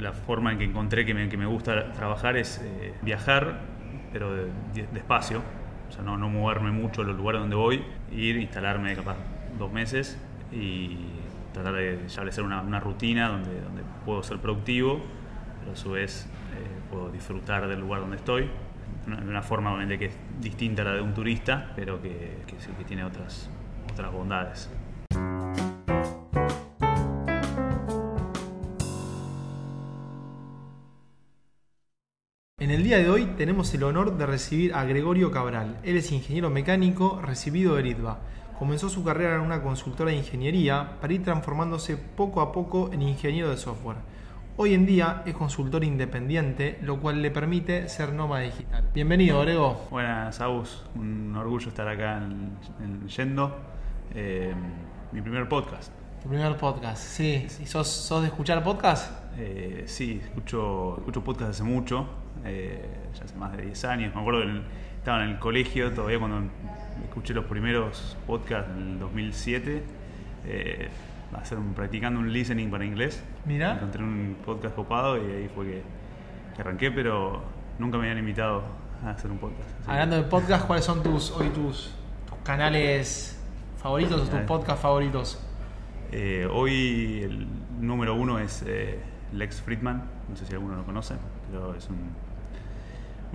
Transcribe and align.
la 0.00 0.12
forma 0.12 0.52
en 0.52 0.58
que 0.58 0.64
encontré 0.64 1.04
que 1.04 1.14
me, 1.14 1.28
que 1.28 1.36
me 1.36 1.46
gusta 1.46 1.92
trabajar 1.92 2.36
es 2.36 2.60
eh, 2.64 2.94
viajar, 3.02 3.60
pero 4.12 4.34
de- 4.34 4.46
de- 4.74 4.88
despacio, 4.92 5.42
o 5.88 5.92
sea, 5.92 6.02
no, 6.02 6.16
no 6.16 6.28
moverme 6.28 6.70
mucho 6.70 7.02
los 7.04 7.16
lugares 7.16 7.40
donde 7.40 7.56
voy, 7.56 7.84
ir, 8.12 8.36
instalarme 8.36 8.94
capaz 8.94 9.16
dos 9.58 9.72
meses 9.72 10.18
y 10.52 10.96
tratar 11.52 11.74
de 11.74 12.06
establecer 12.06 12.44
una, 12.44 12.62
una 12.62 12.80
rutina 12.80 13.28
donde, 13.28 13.60
donde 13.60 13.82
puedo 14.04 14.22
ser 14.22 14.38
productivo, 14.38 15.00
pero 15.60 15.72
a 15.72 15.76
su 15.76 15.90
vez 15.92 16.26
eh, 16.56 16.90
puedo 16.90 17.10
disfrutar 17.10 17.66
del 17.68 17.80
lugar 17.80 18.00
donde 18.00 18.16
estoy, 18.16 18.48
de 19.06 19.28
una, 19.28 19.42
forma 19.42 19.70
obviamente 19.70 19.98
que 19.98 20.06
es 20.06 20.16
distinta 20.40 20.82
a 20.82 20.84
la 20.86 20.92
de 20.94 21.00
un 21.00 21.14
turista, 21.14 21.72
pero 21.74 22.00
que, 22.00 22.38
que 22.46 22.84
tiene 22.84 23.02
otras, 23.04 23.50
otras 23.92 24.12
bondades. 24.12 24.70
Tenemos 33.40 33.72
el 33.72 33.84
honor 33.84 34.18
de 34.18 34.26
recibir 34.26 34.74
a 34.74 34.84
Gregorio 34.84 35.30
Cabral. 35.30 35.78
Él 35.82 35.96
es 35.96 36.12
ingeniero 36.12 36.50
mecánico 36.50 37.22
recibido 37.22 37.76
de 37.76 37.88
ITBA. 37.88 38.18
Comenzó 38.58 38.90
su 38.90 39.02
carrera 39.02 39.36
en 39.36 39.40
una 39.40 39.62
consultora 39.62 40.10
de 40.10 40.18
ingeniería 40.18 40.98
para 41.00 41.14
ir 41.14 41.22
transformándose 41.22 41.96
poco 41.96 42.42
a 42.42 42.52
poco 42.52 42.90
en 42.92 43.00
ingeniero 43.00 43.48
de 43.48 43.56
software. 43.56 43.96
Hoy 44.58 44.74
en 44.74 44.84
día 44.84 45.22
es 45.24 45.32
consultor 45.32 45.84
independiente, 45.84 46.78
lo 46.82 47.00
cual 47.00 47.22
le 47.22 47.30
permite 47.30 47.88
ser 47.88 48.12
nómada 48.12 48.42
digital. 48.42 48.90
Bienvenido, 48.92 49.40
Grego. 49.40 49.86
Buenas, 49.90 50.38
Agus. 50.42 50.84
Un 50.94 51.34
orgullo 51.34 51.68
estar 51.70 51.88
acá 51.88 52.18
en, 52.18 52.58
en 52.84 53.08
Yendo. 53.08 53.56
Eh, 54.14 54.52
mi 55.12 55.22
primer 55.22 55.48
podcast. 55.48 55.90
Tu 56.22 56.28
primer 56.28 56.54
podcast, 56.58 57.02
sí. 57.02 57.46
¿Y 57.62 57.64
sos, 57.64 57.88
sos 57.88 58.20
de 58.20 58.28
escuchar 58.28 58.62
podcast? 58.62 59.10
Eh, 59.38 59.84
sí, 59.86 60.20
escucho, 60.22 60.96
escucho 60.98 61.24
podcast 61.24 61.52
hace 61.52 61.62
mucho, 61.62 62.06
eh, 62.44 62.88
ya 63.18 63.24
hace 63.24 63.36
más 63.36 63.56
de 63.56 63.62
10 63.64 63.84
años. 63.86 64.14
Me 64.14 64.20
acuerdo 64.20 64.42
que 64.42 64.60
estaba 64.98 65.24
en 65.24 65.30
el 65.30 65.38
colegio 65.38 65.90
todavía 65.92 66.18
cuando 66.18 66.42
escuché 67.04 67.34
los 67.34 67.44
primeros 67.46 68.16
podcasts 68.26 68.70
en 68.76 68.92
el 68.92 68.98
2007. 68.98 69.82
Eh, 70.46 70.88
hacer 71.36 71.58
un, 71.58 71.74
practicando 71.74 72.18
un 72.20 72.32
listening 72.32 72.70
para 72.70 72.84
inglés. 72.84 73.22
Mira. 73.44 73.74
Encontré 73.74 74.02
un 74.02 74.36
podcast 74.44 74.74
copado 74.74 75.16
y 75.16 75.30
ahí 75.32 75.50
fue 75.54 75.64
que, 75.66 75.82
que 76.56 76.60
arranqué, 76.62 76.90
pero 76.90 77.42
nunca 77.78 77.98
me 77.98 78.04
habían 78.04 78.18
invitado 78.18 78.62
a 79.04 79.10
hacer 79.10 79.30
un 79.30 79.38
podcast. 79.38 79.68
Que- 79.84 79.90
Hablando 79.90 80.16
de 80.16 80.22
podcast, 80.24 80.66
¿cuáles 80.66 80.84
son 80.84 81.02
tus 81.02 81.30
hoy 81.30 81.48
tus, 81.50 81.94
tus 82.28 82.38
canales 82.42 83.40
favoritos 83.78 84.14
o 84.14 84.18
tus 84.20 84.28
Canales. 84.28 84.48
podcasts 84.48 84.82
favoritos? 84.82 85.46
Eh, 86.12 86.48
hoy 86.50 87.20
el 87.22 87.46
número 87.80 88.14
uno 88.16 88.38
es 88.40 88.64
eh, 88.66 88.98
Lex 89.32 89.60
Friedman, 89.62 90.02
no 90.28 90.36
sé 90.36 90.44
si 90.46 90.52
alguno 90.54 90.74
lo 90.76 90.84
conoce, 90.84 91.14
pero 91.50 91.74
es 91.76 91.88
un, 91.88 91.96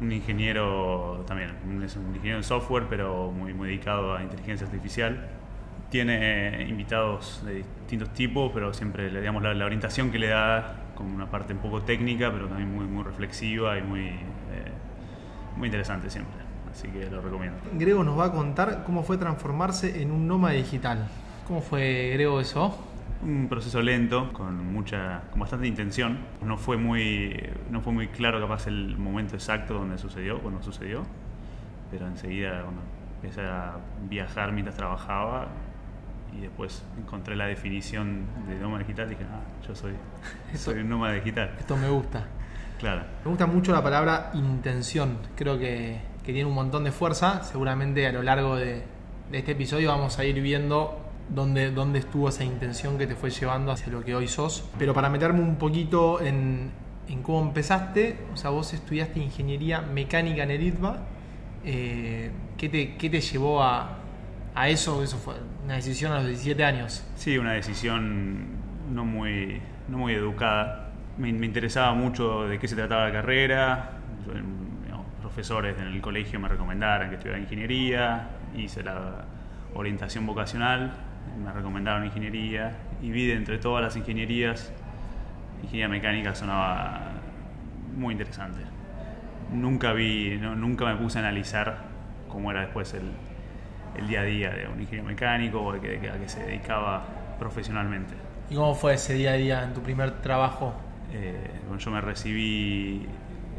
un 0.02 0.12
ingeniero 0.12 1.24
también, 1.28 1.52
es 1.84 1.96
un 1.96 2.08
ingeniero 2.08 2.38
en 2.38 2.44
software, 2.44 2.86
pero 2.90 3.32
muy, 3.32 3.54
dedicado 3.68 4.16
a 4.16 4.22
inteligencia 4.22 4.68
artificial. 4.68 5.28
Tiene 5.90 6.64
eh, 6.64 6.68
invitados 6.68 7.42
de 7.46 7.56
distintos 7.56 8.10
tipos, 8.14 8.52
pero 8.54 8.74
siempre 8.74 9.12
le 9.12 9.20
digamos 9.20 9.44
la, 9.44 9.66
orientación 9.66 10.12
que 10.12 10.20
le 10.20 10.28
da 10.28 10.84
como 10.96 11.16
una 11.16 11.30
parte 11.30 11.54
un 11.54 11.60
poco 11.60 11.82
técnica, 11.82 12.32
pero 12.32 12.48
también 12.48 12.74
muy, 12.74 12.86
muy 12.86 13.04
reflexiva 13.04 13.78
y 13.78 13.82
muy, 13.82 14.08
eh, 14.08 14.72
muy 15.56 15.68
interesante 15.68 16.10
siempre. 16.10 16.44
Así 16.72 16.90
que 16.90 17.10
lo 17.10 17.22
recomiendo. 17.22 17.58
Grego 17.74 18.04
nos 18.04 18.20
va 18.20 18.26
a 18.26 18.32
contar 18.32 18.84
cómo 18.84 19.04
fue 19.04 19.18
transformarse 19.18 20.02
en 20.02 20.12
un 20.12 20.28
nómada 20.28 20.56
digital. 20.56 21.08
¿Cómo 21.48 21.62
fue, 21.62 22.12
Grego, 22.14 22.42
eso? 22.42 22.78
Un 23.24 23.48
proceso 23.48 23.82
lento, 23.82 24.32
con 24.34 24.74
mucha, 24.74 25.24
con 25.32 25.40
bastante 25.40 25.68
intención. 25.68 26.20
No 26.44 26.58
fue 26.58 26.78
muy, 26.78 27.42
no 27.72 27.82
fue 27.82 27.94
muy 27.94 28.08
claro 28.08 28.40
capaz 28.40 28.68
el 28.68 28.98
momento 28.98 29.36
exacto 29.36 29.74
donde 29.74 29.98
sucedió, 29.98 30.40
cuando 30.40 30.62
sucedió, 30.62 31.04
pero 31.90 32.08
enseguida 32.08 32.62
cuando 32.62 32.82
empecé 33.22 33.42
a 33.42 33.78
viajar 34.10 34.52
mientras 34.52 34.76
trabajaba 34.76 35.48
y 36.38 36.42
después 36.42 36.84
encontré 36.98 37.36
la 37.36 37.46
definición 37.46 38.26
de 38.48 38.56
nómada 38.60 38.80
digital, 38.84 39.10
dije, 39.10 39.24
ah, 39.24 39.40
yo 39.68 39.76
soy, 39.76 39.94
soy 40.56 40.80
un 40.80 40.90
nómada 40.90 41.14
digital. 41.14 41.56
Esto 41.58 41.78
me 41.78 41.90
gusta. 41.90 42.26
Claro. 42.80 43.04
Me 43.24 43.30
gusta 43.30 43.46
mucho 43.46 43.72
la 43.72 43.82
palabra 43.82 44.32
intención. 44.34 45.18
Creo 45.36 45.58
que, 45.58 46.02
que 46.24 46.34
tiene 46.34 46.46
un 46.46 46.56
montón 46.56 46.84
de 46.84 46.92
fuerza. 46.92 47.44
Seguramente 47.44 48.06
a 48.06 48.12
lo 48.12 48.22
largo 48.22 48.58
de, 48.58 48.84
de 49.32 49.38
este 49.38 49.54
episodio 49.54 49.90
vamos 49.90 50.20
a 50.20 50.26
ir 50.26 50.42
viendo 50.42 51.05
dónde, 51.30 51.72
dónde 51.72 52.00
estuvo 52.00 52.30
esa 52.30 52.44
intención 52.44 52.98
que 52.98 53.08
te 53.08 53.16
fue 53.16 53.30
llevando 53.30 53.72
hacia 53.72 53.92
lo 53.92 54.04
que 54.04 54.16
hoy 54.16 54.28
sos. 54.28 54.70
Pero 54.78 54.94
para 54.94 55.10
meterme 55.10 55.42
un 55.42 55.56
poquito 55.56 56.22
en, 56.22 56.72
en 57.08 57.24
cómo 57.24 57.42
empezaste, 57.42 58.20
o 58.34 58.38
sea, 58.38 58.50
vos 58.50 58.74
estudiaste 58.74 59.20
ingeniería 59.20 59.82
mecánica 59.82 60.44
en 60.44 60.52
el 60.52 60.64
ITBA. 60.64 60.98
Eh, 61.64 62.32
¿qué, 62.58 62.70
te, 62.70 62.96
¿Qué 62.96 63.10
te 63.10 63.22
llevó 63.22 63.64
a, 63.64 63.98
a 64.54 64.70
eso? 64.70 65.02
Eso 65.04 65.18
fue 65.18 65.36
una 65.64 65.76
decisión 65.76 66.12
a 66.12 66.18
los 66.18 66.28
17 66.28 66.64
años. 66.64 67.04
Sí, 67.16 67.38
una 67.38 67.54
decisión 67.54 68.48
no 68.94 69.06
muy, 69.06 69.62
no 69.88 69.98
muy 69.98 70.14
educada. 70.14 70.92
Me, 71.18 71.32
me 71.34 71.46
interesaba 71.46 71.94
mucho 71.94 72.48
de 72.48 72.60
qué 72.60 72.68
se 72.68 72.76
trataba 72.76 73.06
la 73.06 73.12
carrera. 73.12 73.92
Digamos, 74.84 75.06
profesores 75.22 75.76
en 75.80 75.88
el 75.88 76.02
colegio 76.02 76.40
me 76.40 76.48
recomendaron 76.48 77.10
que 77.10 77.16
estudiara 77.16 77.40
ingeniería. 77.40 78.30
Hice 78.56 78.84
la 78.84 79.26
orientación 79.76 80.26
vocacional, 80.26 80.94
me 81.44 81.52
recomendaron 81.52 82.06
ingeniería. 82.06 82.74
Y 83.02 83.12
vi 83.12 83.28
de 83.28 83.36
entre 83.36 83.58
todas 83.58 83.84
las 83.84 83.96
ingenierías, 83.96 84.72
ingeniería 85.64 85.88
mecánica 85.90 86.36
sonaba 86.36 87.12
muy 87.98 88.14
interesante. 88.14 88.62
Nunca 89.54 89.94
vi, 89.94 90.38
no- 90.42 90.56
nunca 90.56 90.86
me 90.86 90.96
puse 90.96 91.20
a 91.20 91.22
analizar 91.22 91.78
cómo 92.30 92.52
era 92.52 92.62
después 92.62 92.94
el, 92.94 93.12
el 93.98 94.08
día 94.08 94.22
a 94.22 94.24
día 94.24 94.50
de 94.52 94.68
un 94.68 94.80
ingeniero 94.82 95.06
mecánico 95.08 95.62
o 95.62 95.74
de 95.74 95.80
que, 95.80 96.00
que- 96.00 96.10
a 96.10 96.18
que 96.18 96.28
se 96.28 96.44
dedicaba 96.44 97.06
profesionalmente. 97.40 98.14
¿Y 98.50 98.56
cómo 98.56 98.76
fue 98.76 98.94
ese 98.96 99.14
día 99.14 99.32
a 99.32 99.36
día 99.36 99.64
en 99.64 99.74
tu 99.74 99.82
primer 99.82 100.12
trabajo? 100.22 100.74
Eh, 101.14 101.36
bueno, 101.68 101.80
yo 101.80 101.92
me 101.92 102.02
recibí, 102.02 103.06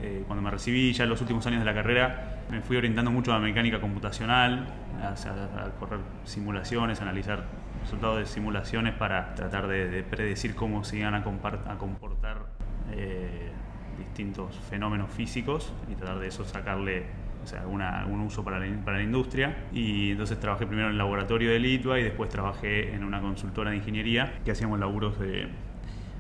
eh, 0.02 0.22
cuando 0.26 0.42
me 0.42 0.50
recibí 0.50 0.92
ya 0.92 1.04
en 1.04 1.10
los 1.10 1.20
últimos 1.20 1.46
años 1.46 1.60
de 1.60 1.64
la 1.66 1.74
carrera, 1.74 2.32
me 2.50 2.60
fui 2.60 2.76
orientando 2.76 3.10
mucho 3.10 3.32
a 3.32 3.38
mecánica 3.38 3.80
computacional, 3.80 4.66
a, 5.02 5.08
a- 5.08 5.66
a 5.66 5.70
correr 5.78 6.00
simulaciones, 6.24 7.00
a 7.00 7.04
analizar 7.04 7.44
resultados 7.86 8.18
de 8.18 8.26
simulaciones 8.26 8.94
para 8.94 9.32
tratar 9.36 9.68
de, 9.68 9.88
de 9.88 10.02
predecir 10.02 10.56
cómo 10.56 10.82
se 10.82 10.98
iban 10.98 11.14
a, 11.14 11.18
a 11.18 11.78
comportar 11.78 12.46
eh, 12.90 13.50
distintos 13.96 14.58
fenómenos 14.68 15.08
físicos 15.10 15.72
y 15.90 15.94
tratar 15.94 16.18
de 16.18 16.26
eso 16.26 16.44
sacarle 16.44 17.04
o 17.44 17.46
sea, 17.46 17.60
alguna- 17.60 18.00
algún 18.00 18.22
uso 18.22 18.42
para 18.44 18.58
la, 18.58 18.66
para 18.84 18.96
la 18.96 19.04
industria. 19.04 19.56
Y 19.72 20.10
entonces 20.10 20.40
trabajé 20.40 20.66
primero 20.66 20.88
en 20.88 20.92
el 20.94 20.98
laboratorio 20.98 21.48
de 21.50 21.60
Litva 21.60 22.00
y 22.00 22.02
después 22.02 22.28
trabajé 22.28 22.92
en 22.92 23.04
una 23.04 23.20
consultora 23.20 23.70
de 23.70 23.76
ingeniería 23.76 24.40
que 24.44 24.50
hacíamos 24.50 24.80
laburos 24.80 25.16
de, 25.20 25.46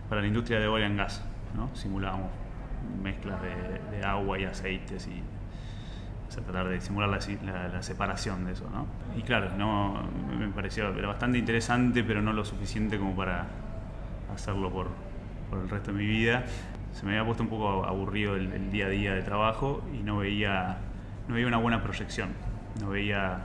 para 0.08 0.20
la 0.20 0.28
industria 0.28 0.60
de 0.60 0.68
oil 0.68 0.84
and 0.84 0.96
gas. 0.98 1.24
¿no? 1.56 1.74
Simulábamos 1.74 2.30
mezclas 3.02 3.40
de, 3.42 3.96
de 3.96 4.04
agua 4.04 4.38
y 4.38 4.44
aceites 4.44 5.08
y 5.08 5.20
sea, 6.36 6.44
tratar 6.44 6.68
de 6.68 6.80
simular 6.80 7.08
la, 7.08 7.18
la- 7.52 7.68
la 7.68 7.82
separación 7.82 8.44
de 8.44 8.52
eso. 8.52 8.68
¿no? 8.72 8.86
Y 9.18 9.22
claro, 9.22 9.50
no, 9.56 10.02
me 10.38 10.48
pareció 10.48 10.88
era 10.94 11.08
bastante 11.08 11.38
interesante, 11.38 12.04
pero 12.04 12.22
no 12.22 12.32
lo 12.32 12.44
suficiente 12.44 12.98
como 12.98 13.14
para 13.16 13.46
hacerlo 14.34 14.70
por, 14.70 14.88
por 15.50 15.58
el 15.60 15.68
resto 15.68 15.92
de 15.92 15.98
mi 15.98 16.06
vida. 16.06 16.44
Se 16.92 17.04
me 17.04 17.12
había 17.12 17.24
puesto 17.26 17.42
un 17.42 17.48
poco 17.50 17.84
aburrido 17.84 18.36
el, 18.36 18.70
día 18.70 18.86
a 18.86 18.88
día 18.88 19.14
de 19.14 19.22
trabajo 19.22 19.82
y 19.92 20.02
no 20.02 20.18
veía, 20.18 20.78
no 21.28 21.34
veía 21.34 21.46
una 21.46 21.58
buena 21.58 21.82
proyección. 21.82 22.30
No 22.80 22.88
veía, 22.90 23.38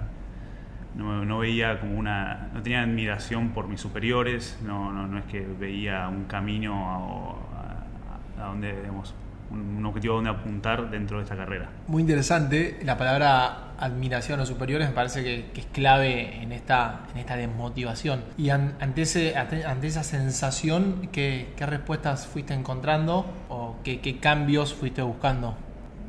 no 1.25 1.39
veía 1.39 1.79
como 1.79 1.97
una. 1.97 2.49
No 2.53 2.61
tenía 2.61 2.81
admiración 2.81 3.49
por 3.49 3.67
mis 3.67 3.79
superiores, 3.81 4.59
no, 4.65 4.91
no, 4.93 5.07
no 5.07 5.17
es 5.17 5.25
que 5.25 5.41
veía 5.41 6.07
un 6.07 6.25
camino 6.25 7.39
a, 7.55 8.41
a- 8.41 8.43
a 8.43 8.47
donde, 8.47 8.73
digamos, 8.81 9.13
un, 9.51 9.85
objetivo 9.85 10.13
a 10.13 10.15
donde 10.17 10.29
apuntar 10.29 10.89
dentro 10.89 11.17
de 11.17 11.23
esta 11.23 11.35
carrera. 11.35 11.69
Muy 11.87 12.01
interesante. 12.01 12.79
La 12.83 12.97
palabra 12.97 13.73
admiración 13.79 14.39
a 14.39 14.41
los 14.41 14.49
superiores 14.49 14.87
me 14.87 14.93
parece 14.93 15.23
que, 15.23 15.45
que 15.53 15.61
es 15.61 15.67
clave 15.67 16.41
en 16.41 16.51
esta, 16.51 17.01
en 17.13 17.19
esta 17.19 17.35
desmotivación. 17.35 18.23
Y 18.37 18.49
an- 18.49 18.75
ante, 18.79 19.01
ese, 19.01 19.35
ante 19.35 19.87
esa 19.87 20.03
sensación, 20.03 21.09
¿qué, 21.11 21.49
qué 21.57 21.65
respuestas 21.65 22.27
fuiste 22.27 22.53
encontrando 22.53 23.25
o 23.49 23.77
qué, 23.83 23.99
qué 23.99 24.19
cambios 24.19 24.73
fuiste 24.73 25.01
buscando? 25.01 25.55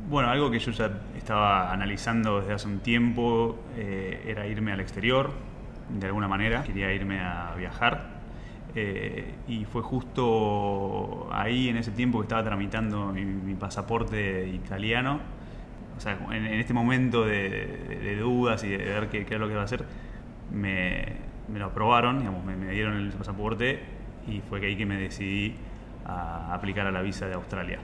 Bueno, 0.09 0.29
algo 0.29 0.51
que 0.51 0.59
yo 0.59 0.71
ya 0.71 0.91
estaba 1.17 1.71
analizando 1.71 2.41
desde 2.41 2.53
hace 2.53 2.67
un 2.67 2.79
tiempo 2.79 3.57
eh, 3.77 4.23
era 4.27 4.45
irme 4.45 4.73
al 4.73 4.79
exterior, 4.81 5.31
de 5.89 6.05
alguna 6.07 6.27
manera. 6.27 6.63
Quería 6.63 6.91
irme 6.93 7.19
a 7.21 7.53
viajar. 7.57 8.12
Eh, 8.75 9.33
y 9.47 9.65
fue 9.65 9.81
justo 9.81 11.29
ahí, 11.31 11.69
en 11.69 11.77
ese 11.77 11.91
tiempo, 11.91 12.19
que 12.19 12.23
estaba 12.23 12.43
tramitando 12.43 13.11
mi, 13.13 13.23
mi 13.25 13.55
pasaporte 13.55 14.47
italiano. 14.47 15.19
O 15.97 15.99
sea, 15.99 16.17
en, 16.31 16.45
en 16.45 16.59
este 16.59 16.73
momento 16.73 17.23
de, 17.25 17.39
de- 18.01 18.15
dudas 18.17 18.63
y 18.63 18.69
de 18.69 18.77
ver 18.77 19.09
qué, 19.09 19.25
qué 19.25 19.35
es 19.35 19.39
lo 19.39 19.47
que 19.47 19.53
iba 19.53 19.61
a 19.61 19.65
hacer, 19.65 19.85
me, 20.51 21.05
me 21.47 21.59
lo 21.59 21.65
aprobaron, 21.67 22.19
digamos, 22.19 22.43
me, 22.45 22.55
me 22.55 22.71
dieron 22.71 22.95
el 22.97 23.11
pasaporte 23.11 23.79
y 24.27 24.41
fue 24.41 24.59
que 24.59 24.67
ahí 24.67 24.75
que 24.77 24.85
me 24.85 24.97
decidí 24.97 25.55
a 26.05 26.53
aplicar 26.53 26.87
a 26.87 26.91
la 26.91 27.01
visa 27.01 27.27
de 27.27 27.33
Australia. 27.35 27.79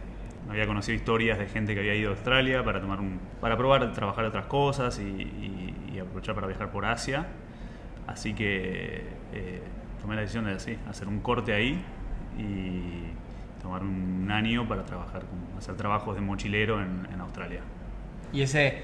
Había 0.49 0.65
conocido 0.65 0.95
historias 0.95 1.37
de 1.37 1.47
gente 1.47 1.73
que 1.73 1.81
había 1.81 1.95
ido 1.95 2.09
a 2.09 2.13
Australia 2.13 2.63
para, 2.63 2.81
tomar 2.81 2.99
un, 2.99 3.19
para 3.39 3.55
probar 3.57 3.91
trabajar 3.93 4.25
otras 4.25 4.45
cosas 4.47 4.99
y, 4.99 5.99
aprovechar 5.99 6.33
para 6.33 6.47
viajar 6.47 6.71
por 6.71 6.85
Asia. 6.85 7.27
Así 8.07 8.33
que 8.33 9.03
eh, 9.33 9.61
tomé 10.01 10.15
la 10.15 10.21
decisión 10.21 10.45
de 10.45 10.53
así, 10.53 10.77
hacer 10.89 11.07
un 11.07 11.19
corte 11.19 11.53
ahí 11.53 11.83
y 12.37 13.61
tomar 13.61 13.83
un 13.83 14.29
año 14.31 14.67
para 14.67 14.85
trabajar, 14.85 15.23
hacer 15.57 15.75
trabajos 15.75 16.15
de 16.15 16.21
mochilero 16.21 16.81
en, 16.81 17.19
Australia. 17.19 17.61
Y 18.31 18.41
ese, 18.41 18.81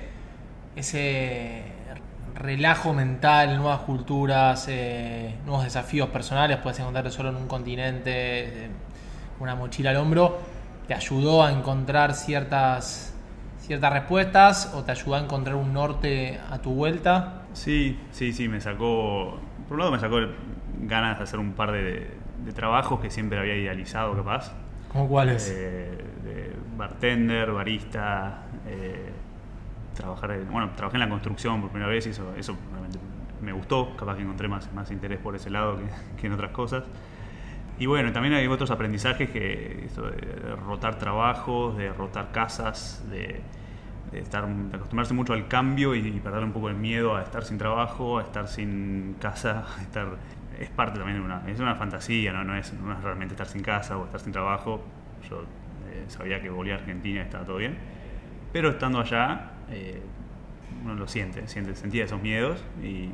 ese 0.75 1.63
relajo 2.35 2.93
mental, 2.93 3.57
nuevas 3.57 3.79
culturas, 3.79 4.67
eh, 4.69 5.35
nuevos 5.45 5.63
desafíos 5.63 6.09
personales, 6.09 6.57
puedes 6.57 6.79
encontrar 6.79 7.09
solo 7.11 7.29
en 7.29 7.37
un 7.37 7.47
continente, 7.47 8.65
eh, 8.65 8.69
una 9.39 9.55
mochila 9.55 9.91
al 9.91 9.97
hombro, 9.97 10.37
¿te 10.87 10.93
ayudó 10.93 11.43
a 11.43 11.51
encontrar 11.51 12.13
ciertas, 12.13 13.13
ciertas 13.59 13.93
respuestas 13.93 14.73
o 14.75 14.83
te 14.83 14.91
ayudó 14.91 15.15
a 15.15 15.19
encontrar 15.19 15.55
un 15.55 15.73
norte 15.73 16.39
a 16.51 16.59
tu 16.59 16.71
vuelta? 16.71 17.45
Sí, 17.53 17.97
sí, 18.11 18.33
sí, 18.33 18.47
me 18.49 18.59
sacó, 18.59 19.39
por 19.67 19.75
un 19.75 19.79
lado 19.79 19.91
me 19.91 19.99
sacó 19.99 20.19
ganas 20.87 21.17
de 21.17 21.23
hacer 21.23 21.39
un 21.39 21.53
par 21.53 21.71
de, 21.71 22.09
de 22.45 22.51
trabajos 22.53 22.99
que 22.99 23.09
siempre 23.09 23.39
había 23.39 23.55
idealizado 23.55 24.15
capaz 24.15 24.55
¿Cómo 24.95 25.09
cuáles? 25.09 25.51
Eh, 25.53 25.91
de 26.23 26.55
bartender, 26.77 27.51
barista, 27.51 28.43
eh, 28.65 29.09
trabajar, 29.93 30.39
bueno, 30.49 30.71
trabajé 30.73 30.95
en 30.95 31.01
la 31.01 31.09
construcción 31.09 31.59
por 31.59 31.69
primera 31.69 31.91
vez 31.91 32.07
y 32.07 32.11
eso, 32.11 32.33
eso 32.37 32.55
realmente 32.71 32.97
me 33.41 33.51
gustó, 33.51 33.93
capaz 33.97 34.15
que 34.15 34.21
encontré 34.21 34.47
más, 34.47 34.71
más 34.71 34.89
interés 34.91 35.19
por 35.19 35.35
ese 35.35 35.49
lado 35.49 35.79
que, 36.15 36.27
en 36.27 36.31
otras 36.31 36.51
cosas. 36.51 36.85
Y 37.77 37.87
bueno, 37.87 38.13
también 38.13 38.35
hay 38.35 38.47
otros 38.47 38.71
aprendizajes 38.71 39.29
que 39.31 39.89
de, 39.93 40.55
rotar 40.65 40.97
trabajos, 40.97 41.75
de 41.75 41.91
rotar 41.91 42.31
casas, 42.31 43.03
de, 43.09 43.41
estar, 44.13 44.47
acostumbrarse 44.71 45.13
mucho 45.13 45.33
al 45.33 45.49
cambio 45.49 45.93
y, 45.93 46.07
y, 46.07 46.21
perder 46.21 46.45
un 46.45 46.53
poco 46.53 46.69
el 46.69 46.75
miedo 46.75 47.17
a 47.17 47.21
estar 47.21 47.43
sin 47.43 47.57
trabajo, 47.57 48.19
a 48.19 48.21
estar 48.21 48.47
sin 48.47 49.17
casa, 49.19 49.65
a 49.77 49.81
estar 49.81 50.07
es 50.59 50.69
parte 50.69 50.97
también 50.97 51.19
de 51.19 51.25
una, 51.25 51.43
es 51.47 51.59
una 51.59 51.75
fantasía, 51.75 52.31
¿no? 52.33 52.43
No, 52.43 52.55
es, 52.55 52.73
no 52.73 52.93
es 52.93 53.03
realmente 53.03 53.33
estar 53.33 53.47
sin 53.47 53.61
casa 53.61 53.97
o 53.97 54.05
estar 54.05 54.19
sin 54.19 54.31
trabajo. 54.31 54.83
Yo 55.29 55.41
eh, 55.41 56.05
sabía 56.07 56.41
que 56.41 56.49
volví 56.49 56.71
a 56.71 56.75
Argentina 56.75 57.19
y 57.19 57.23
estaba 57.23 57.45
todo 57.45 57.57
bien. 57.57 57.77
Pero 58.51 58.69
estando 58.69 58.99
allá, 58.99 59.51
eh, 59.69 60.01
uno 60.83 60.95
lo 60.95 61.07
siente, 61.07 61.47
siente, 61.47 61.75
sentía 61.75 62.05
esos 62.05 62.21
miedos 62.21 62.63
y 62.81 63.09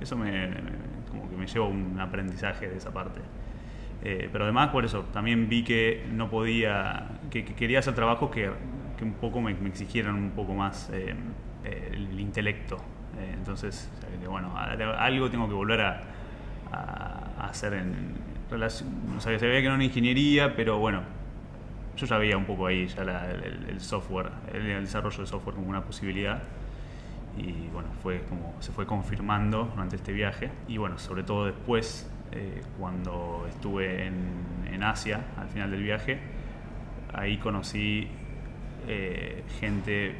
eso 0.00 0.16
me, 0.16 0.50
como 1.10 1.28
que 1.28 1.36
me 1.36 1.46
llevó 1.46 1.68
un 1.68 1.98
aprendizaje 2.00 2.68
de 2.68 2.76
esa 2.76 2.92
parte. 2.92 3.20
Eh, 4.02 4.28
pero 4.30 4.44
además 4.44 4.68
por 4.68 4.84
eso 4.84 5.02
también 5.12 5.48
vi 5.48 5.64
que 5.64 6.06
no 6.12 6.30
podía, 6.30 7.08
que, 7.30 7.44
quería 7.44 7.80
hacer 7.80 7.94
trabajos 7.94 8.30
que, 8.30 8.50
que 8.96 9.04
un 9.04 9.14
poco 9.14 9.40
me, 9.40 9.52
exigieran 9.52 10.14
un 10.14 10.30
poco 10.30 10.54
más 10.54 10.90
el 10.90 12.20
intelecto. 12.20 12.76
entonces, 13.34 13.90
bueno, 14.28 14.56
algo 14.56 15.28
tengo 15.30 15.48
que 15.48 15.54
volver 15.54 15.80
a, 15.80 16.15
a, 16.72 17.48
hacer 17.48 17.74
en 17.74 18.14
relación. 18.50 18.88
O 19.16 19.20
sea, 19.20 19.38
se 19.38 19.46
veía 19.46 19.60
que 19.60 19.66
era 19.66 19.74
una 19.74 19.84
ingeniería, 19.84 20.54
pero 20.56 20.78
bueno, 20.78 21.02
yo 21.96 22.06
ya 22.06 22.18
veía 22.18 22.36
un 22.36 22.44
poco 22.44 22.66
ahí 22.66 22.86
ya 22.86 23.02
el, 23.02 23.80
software, 23.80 24.30
el, 24.52 24.82
desarrollo 24.82 25.18
de 25.18 25.26
software 25.26 25.54
como 25.54 25.68
una 25.68 25.82
posibilidad. 25.82 26.42
Y 27.36 27.68
bueno, 27.68 27.88
fue 28.02 28.22
como 28.28 28.54
se 28.60 28.72
fue 28.72 28.86
confirmando 28.86 29.64
durante 29.64 29.96
este 29.96 30.12
viaje. 30.12 30.50
Y 30.68 30.78
bueno, 30.78 30.98
sobre 30.98 31.22
todo 31.22 31.46
después, 31.46 32.10
eh, 32.32 32.62
cuando 32.78 33.46
estuve 33.48 34.06
en, 34.06 34.46
Asia, 34.82 35.24
al 35.38 35.48
final 35.48 35.70
del 35.70 35.82
viaje, 35.82 36.18
ahí 37.14 37.38
conocí 37.38 38.08
eh, 38.86 39.42
gente 39.58 40.14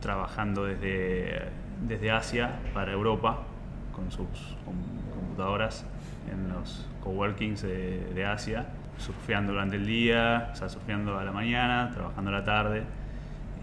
trabajando 0.00 0.64
desde, 0.64 1.50
desde 1.86 2.10
Asia 2.10 2.58
para 2.74 2.92
Europa 2.92 3.46
con 3.96 4.12
sus 4.12 4.28
computadoras 4.64 5.86
en 6.30 6.52
los 6.52 6.86
coworkings 7.02 7.62
de, 7.62 8.12
de 8.14 8.26
Asia, 8.26 8.66
surfeando 8.98 9.52
durante 9.52 9.76
el 9.76 9.86
día, 9.86 10.50
o 10.52 10.56
sea, 10.56 10.68
surfeando 10.68 11.18
a 11.18 11.24
la 11.24 11.32
mañana, 11.32 11.90
trabajando 11.94 12.30
a 12.30 12.34
la 12.34 12.44
tarde, 12.44 12.82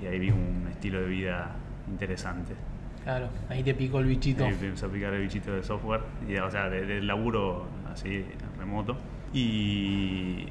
y 0.01 0.07
ahí 0.07 0.18
vi 0.18 0.31
un 0.31 0.68
estilo 0.71 1.01
de 1.01 1.07
vida 1.07 1.51
interesante. 1.88 2.56
Claro, 3.03 3.27
ahí 3.50 3.63
te 3.63 3.75
picó 3.75 4.00
el 4.00 4.07
bichito. 4.07 4.44
Ahí 4.45 4.57
empecé 4.59 4.85
a 4.85 4.89
picar 4.89 5.13
el 5.13 5.21
bichito 5.21 5.53
de 5.53 5.62
software, 5.62 6.01
y, 6.27 6.35
o 6.38 6.50
sea, 6.50 6.69
de, 6.69 7.01
laburo 7.01 7.68
así 7.91 8.25
remoto. 8.57 8.97
Y 9.33 10.47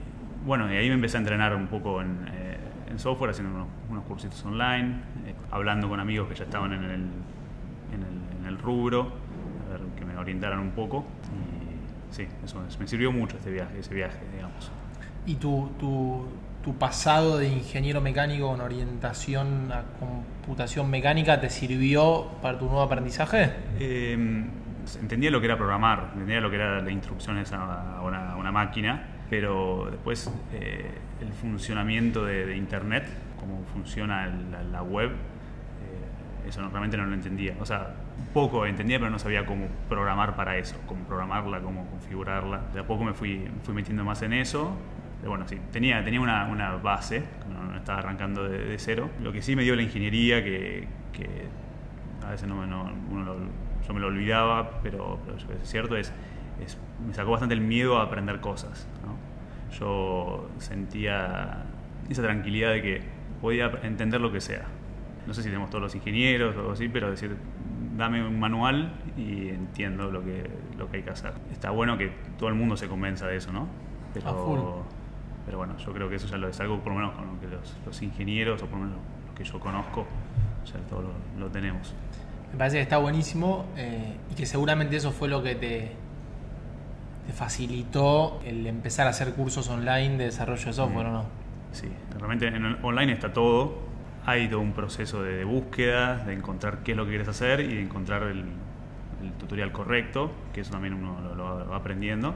bueno, 0.47 0.73
y 0.73 0.77
ahí 0.77 0.89
me 0.89 0.95
empecé 0.95 1.17
a 1.17 1.21
entrenar 1.21 1.57
un 1.57 1.67
poco 1.67 2.03
en, 2.03 2.29
eh, 2.33 2.57
en 2.89 2.99
software, 2.99 3.31
haciendo 3.31 3.55
unos, 3.55 3.69
unos 3.91 4.05
cursitos 4.05 4.45
online, 4.45 4.97
eh, 5.27 5.35
hablando 5.51 5.89
con 5.89 5.99
amigos 5.99 6.29
que 6.29 6.35
ya 6.37 6.45
estaban 6.45 6.73
en 6.73 6.85
el, 6.85 6.91
en 6.91 8.03
el, 8.03 8.41
en 8.41 8.47
el 8.47 8.59
rubro 8.59 9.22
que 9.97 10.05
me 10.05 10.17
orientaran 10.17 10.59
un 10.59 10.71
poco. 10.71 11.05
Y 12.11 12.15
sí, 12.15 12.27
eso 12.45 12.63
me 12.79 12.87
sirvió 12.87 13.13
mucho 13.13 13.37
este 13.37 13.51
viaje, 13.51 13.79
ese 13.79 13.95
viaje, 13.95 14.19
digamos. 14.35 14.71
¿Y 15.27 15.37
tu, 15.37 15.71
tu, 15.79 16.27
tu 16.63 16.75
pasado 16.77 17.39
de 17.39 17.49
ingeniero 17.49 18.01
mecánico 18.01 18.49
con 18.49 18.61
orientación 18.61 19.71
a 19.73 19.83
computación 19.99 20.91
mecánica 20.91 21.41
te 21.41 21.51
sirvió 21.51 22.29
para 22.41 22.59
tu 22.59 22.67
nuevo 22.67 22.83
aprendizaje? 22.83 23.53
Em, 23.79 24.47
entendía 25.01 25.31
lo 25.31 25.41
que 25.41 25.47
era 25.47 25.57
programar, 25.57 26.11
entendía 26.13 26.41
lo 26.41 26.51
que 26.51 26.57
era 26.57 26.81
la 26.81 26.91
instrucciones 26.91 27.53
a 27.53 28.01
una, 28.03 28.37
una 28.37 28.53
máquina, 28.53 29.03
pero 29.29 29.89
después 29.91 30.31
eh, 30.53 30.91
el 31.21 31.33
funcionamiento 31.33 32.25
de, 32.25 32.57
Internet, 32.57 33.07
cómo 33.41 33.65
funciona 33.73 34.27
la, 34.71 34.83
web, 34.83 35.11
eh, 35.11 36.49
eso 36.49 36.61
realmente 36.69 36.97
no 36.97 37.07
lo 37.07 37.15
entendía. 37.15 37.55
O 37.61 37.67
sea, 37.67 37.95
poco 38.33 38.67
entendía, 38.67 38.99
pero 38.99 39.11
no 39.11 39.19
sabía 39.19 39.47
cómo 39.47 39.67
programar 39.89 40.37
para 40.37 40.57
eso, 40.57 40.77
cómo 40.87 41.05
programarla, 41.05 41.61
cómo 41.61 41.87
configurarla. 41.91 42.61
De 42.73 42.81
a 42.81 42.87
poco 42.87 43.05
me 43.05 43.15
fui, 43.15 43.49
fui 43.63 43.75
metiendo 43.75 44.05
más 44.05 44.23
en 44.23 44.33
eso. 44.33 44.77
Pero 45.21 45.31
bueno, 45.31 45.47
sí, 45.47 45.59
tenía, 45.71 46.03
tenía 46.05 46.21
una, 46.21 46.47
una 46.47 46.73
base, 46.77 47.23
no, 47.49 47.77
estaba 47.77 48.01
arrancando 48.01 48.49
de, 48.49 48.77
cero. 48.79 49.09
Lo 49.23 49.33
que 49.33 49.41
sí 49.41 49.55
me 49.55 49.63
dio 49.63 49.77
la 49.77 49.83
ingeniería, 49.83 50.43
que, 50.43 50.89
que 51.13 51.47
a 52.27 52.31
veces 52.31 52.49
no, 52.49 52.67
no 52.67 52.91
uno 53.11 53.37
yo 53.87 53.95
me 53.95 54.01
lo 54.01 54.09
olvidaba, 54.09 54.81
pero, 54.83 55.19
es 55.63 55.69
cierto, 55.69 55.97
es, 55.97 56.13
es, 56.65 56.79
me 57.05 57.15
sacó 57.15 57.33
bastante 57.33 57.55
el 57.55 57.61
miedo 57.61 57.99
a 57.99 58.05
aprender 58.05 58.41
cosas. 58.41 58.87
¿no? 59.05 59.17
Yo 59.77 60.49
sentía 60.59 61.65
esa 62.09 62.23
tranquilidad 62.23 62.73
de 62.73 62.83
que 62.83 63.01
podía 63.41 63.71
entender 63.83 64.21
lo 64.21 64.33
que 64.33 64.41
sea. 64.41 64.67
No 65.27 65.35
sé 65.35 65.43
si 65.43 65.49
tenemos 65.49 65.71
todos 65.71 65.83
los 65.83 65.95
ingenieros 65.95 66.57
o 66.57 66.61
algo 66.61 66.73
así, 66.73 66.89
pero 66.89 67.11
decir, 67.11 67.37
dame 67.97 68.27
un 68.27 68.39
manual 68.39 68.93
y 69.17 69.49
entiendo 69.49 70.11
lo 70.11 70.25
que, 70.25 70.49
lo 70.79 70.91
que 70.91 70.99
hay 70.99 71.03
que 71.03 71.11
hacer. 71.11 71.33
Está 71.51 71.71
bueno 71.71 71.99
que 71.99 72.13
todo 72.39 72.49
el 72.49 72.55
mundo 72.55 72.77
se 72.77 72.89
convenza 72.89 73.27
de 73.27 73.37
eso, 73.37 73.53
¿no? 73.53 73.67
Pero, 74.15 74.85
pero 75.47 75.59
bueno, 75.59 75.77
yo 75.79 75.93
creo 75.93 76.09
que 76.09 76.17
eso 76.17 76.27
ya 76.27 76.37
lo 76.37 76.49
es 76.49 76.61
algo, 76.61 76.81
por 76.81 76.93
lo 76.93 76.99
menos 76.99 77.15
con 77.15 77.27
lo 77.27 77.41
que 77.41 77.47
los, 77.49 78.03
ingenieros, 78.03 78.63
o 78.63 78.67
por 78.67 78.79
lo 78.79 78.85
menos 78.87 79.01
los 79.27 79.35
que 79.35 79.45
yo 79.45 79.59
conozco, 79.59 80.07
ya 80.67 80.79
todo 80.89 81.13
lo, 81.39 81.47
tenemos. 81.49 81.95
Me 82.53 82.59
parece 82.59 82.77
que 82.77 82.83
está 82.83 82.99
buenísimo 82.99 83.65
eh, 83.77 84.17
y 84.31 84.35
que 84.35 84.47
seguramente 84.47 84.97
eso 84.97 85.11
fue 85.11 85.29
lo 85.29 85.43
que 85.43 85.55
te, 85.55 85.93
te 87.27 87.33
facilitó 87.33 88.41
el 88.45 88.67
empezar 88.67 89.07
a 89.07 89.11
hacer 89.11 89.33
cursos 89.33 89.69
online 89.69 90.19
de 90.19 90.25
desarrollo 90.25 90.67
de 90.67 90.73
software, 90.73 91.07
¿o 91.07 91.13
no? 91.13 91.25
Sí, 91.73 91.89
realmente 92.19 92.47
en 92.49 92.85
online 92.85 93.13
está 93.13 93.33
todo 93.33 93.92
hay 94.25 94.49
todo 94.49 94.61
un 94.61 94.73
proceso 94.73 95.23
de, 95.23 95.45
búsqueda, 95.45 96.17
de 96.25 96.33
encontrar 96.35 96.79
qué 96.83 96.93
es 96.93 96.97
lo 96.97 97.05
que 97.05 97.11
quieres 97.11 97.29
hacer 97.29 97.61
y 97.61 97.75
de 97.75 97.83
encontrar 97.83 98.23
el, 98.25 98.45
tutorial 99.39 99.71
correcto, 99.71 100.33
que 100.53 100.63
eso 100.63 100.73
también 100.73 100.95
uno 100.95 101.35
lo, 101.37 101.69
va 101.69 101.77
aprendiendo, 101.77 102.35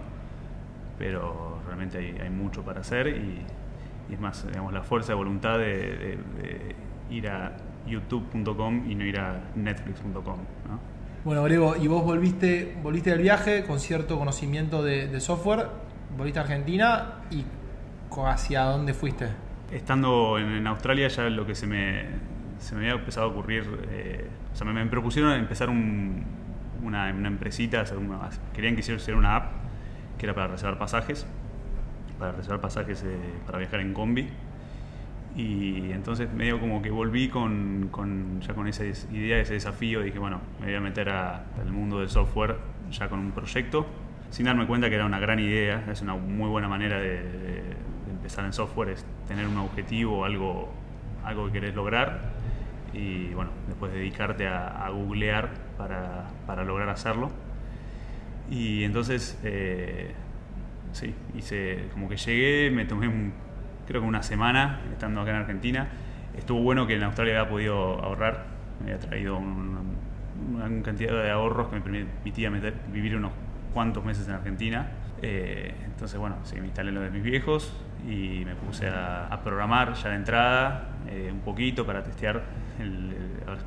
pero 0.99 1.61
realmente 1.67 1.99
hay, 1.99 2.31
mucho 2.31 2.63
para 2.63 2.81
hacer 2.81 3.09
y, 3.09 3.43
es 4.13 4.21
más, 4.21 4.47
digamos, 4.47 4.73
la 4.73 4.83
fuerza 4.83 5.09
de 5.09 5.15
voluntad 5.15 5.59
de, 5.59 6.19
ir 7.11 7.29
a 7.29 7.57
youtube.com 7.87 8.89
y 8.89 8.95
no 8.95 9.05
ir 9.05 9.19
a 9.19 9.41
netflix.com. 9.57 10.39
Bueno, 11.25 11.43
Grego, 11.43 11.75
y 11.77 11.89
vos 11.89 12.05
volviste, 12.05 12.77
volviste 12.85 13.11
del 13.11 13.21
viaje 13.21 13.65
con 13.65 13.81
cierto 13.81 14.17
conocimiento 14.17 14.85
de, 14.85 15.21
software, 15.21 15.67
volviste 16.17 16.39
a 16.39 16.43
Argentina 16.43 17.15
y 17.33 17.45
hacia 18.25 18.63
dónde 18.63 18.95
fuiste? 18.95 19.46
Estando 19.73 20.39
en, 20.39 20.67
Australia 20.67 21.09
ya 21.09 21.29
lo 21.29 21.47
que 21.47 21.55
se 21.55 21.67
me, 21.67 22.05
se 22.59 22.75
me 22.75 22.83
había 22.83 23.01
empezado 23.01 23.27
a 23.27 23.31
ocurrir, 23.31 23.65
eh, 23.91 24.29
o 24.53 24.57
sea, 24.57 24.67
me, 24.67 24.85
propusieron 24.87 25.33
empezar 25.33 25.69
una, 25.71 26.25
una, 26.83 27.29
empresita, 27.29 27.85
querían 28.55 28.75
que 28.75 28.81
hiciera 28.81 29.19
una 29.19 29.37
app 29.37 29.53
que 30.19 30.27
era 30.27 30.35
para 30.35 30.49
reservar 30.49 30.79
pasajes, 30.79 31.27
para 32.19 32.33
reservar 32.33 32.61
pasajes 32.61 33.03
eh, 33.03 33.19
para 33.45 33.59
viajar 33.59 33.81
en 33.81 33.93
combi. 33.93 34.29
Y 35.37 35.93
entonces 35.93 36.33
medio 36.33 36.59
como 36.59 36.81
que 36.81 36.91
volví 36.91 37.29
con, 37.29 37.89
con, 37.91 38.41
ya 38.41 38.55
con 38.55 38.69
esa 38.69 38.85
idea, 38.87 39.39
ese 39.39 39.53
desafío, 39.53 40.01
dije, 40.01 40.19
bueno, 40.19 40.41
me 40.61 40.67
voy 40.67 40.75
a 40.77 40.81
meter 40.81 41.11
al 41.11 41.71
mundo 41.71 42.01
del 42.01 42.09
software 42.09 42.57
ya 42.91 43.11
con 43.11 43.19
un 43.19 43.33
proyecto, 43.33 43.87
sin 44.31 44.47
darme 44.47 44.67
cuenta 44.67 44.89
que 44.89 44.95
era 44.95 45.05
una 45.05 45.19
gran 45.19 45.39
idea, 45.39 45.85
es 45.93 46.01
una 46.01 46.15
muy 46.15 46.49
buena 46.49 46.69
manera 46.69 46.99
de 46.99 47.76
empezar 48.27 48.45
en 48.45 48.53
software 48.53 48.89
es 48.89 49.07
tener 49.29 49.47
un 49.47 49.57
objetivo, 49.57 50.25
algo, 50.25 50.69
algo 51.25 51.47
que 51.47 51.53
querés 51.53 51.77
lograr 51.77 52.33
y 52.93 53.33
bueno, 53.35 53.53
después 53.69 53.93
dedicarte 53.93 54.49
a, 54.49 54.89
googlear 54.91 55.51
para, 55.79 56.65
lograr 56.65 56.89
hacerlo. 56.89 57.31
Y 58.51 58.83
entonces, 58.83 59.39
eh, 59.45 60.13
sí, 60.91 61.15
hice, 61.37 61.87
como 61.93 62.09
que 62.09 62.17
llegué, 62.17 62.73
me 62.73 62.85
tomé 62.85 63.31
creo 63.87 64.01
que 64.01 64.09
una 64.09 64.25
semana 64.25 64.81
estando 64.91 65.21
acá 65.21 65.31
en 65.31 65.37
Argentina. 65.37 65.87
Estuvo 66.37 66.61
bueno 66.63 66.89
que 66.89 66.95
en 66.95 67.05
Australia 67.05 67.39
había 67.39 67.49
podido 67.49 68.03
ahorrar, 68.03 68.47
me 68.81 68.93
había 68.93 68.99
traído 68.99 69.37
una, 69.39 70.83
cantidad 70.83 71.13
de 71.13 71.31
ahorros 71.31 71.69
que 71.69 71.77
me 71.77 71.83
permitía 71.83 72.51
vivir 72.93 73.15
unos 73.15 73.31
cuantos 73.73 74.05
meses 74.05 74.27
en 74.27 74.35
Argentina. 74.35 74.91
Eh, 75.23 75.73
entonces, 75.85 76.19
bueno, 76.19 76.39
sí, 76.43 76.57
me 76.57 76.67
instalé 76.67 76.91
lo 76.91 77.03
de 77.03 77.11
mis 77.11 77.23
viejos 77.23 77.73
y 78.07 78.45
me 78.45 78.55
puse 78.55 78.89
a, 78.89 79.41
programar 79.43 79.95
ya 79.95 80.11
de 80.11 80.17
entrada 80.17 80.89
eh, 81.09 81.29
un 81.33 81.41
poquito 81.41 81.85
para 81.85 82.03
testear 82.03 82.43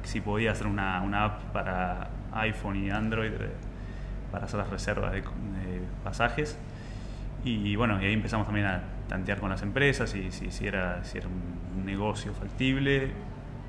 si 0.03 0.21
podía 0.21 0.51
hacer 0.51 0.67
una, 0.67 1.23
app 1.23 1.43
para 1.51 2.09
iPhone 2.33 2.77
y 2.77 2.89
Android 2.89 3.31
para 4.31 4.45
hacer 4.45 4.59
las 4.59 4.69
reservas 4.69 5.11
de, 5.11 5.23
pasajes. 6.03 6.57
Y 7.43 7.75
bueno, 7.75 8.01
y 8.01 8.05
ahí 8.05 8.13
empezamos 8.13 8.45
también 8.45 8.67
a 8.67 8.81
tantear 9.07 9.39
con 9.39 9.49
las 9.49 9.61
empresas 9.61 10.13
y 10.15 10.31
si, 10.31 10.67
era, 10.67 11.03
si 11.03 11.17
era 11.17 11.27
un 11.27 11.85
negocio 11.85 12.33
factible, 12.33 13.11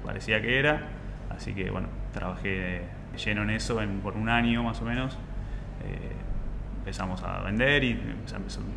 parecía 0.04 0.40
que 0.40 0.58
era. 0.58 0.88
Así 1.30 1.54
que 1.54 1.70
bueno, 1.70 1.88
trabajé 2.12 2.82
lleno 3.24 3.42
en 3.42 3.50
eso 3.50 3.80
en, 3.80 4.00
por 4.00 4.16
un 4.16 4.28
año 4.28 4.62
más 4.62 4.80
o 4.80 4.84
menos. 4.84 5.14
Eh, 5.84 6.12
empezamos 6.78 7.22
a 7.22 7.40
vender 7.40 7.84
y 7.84 8.00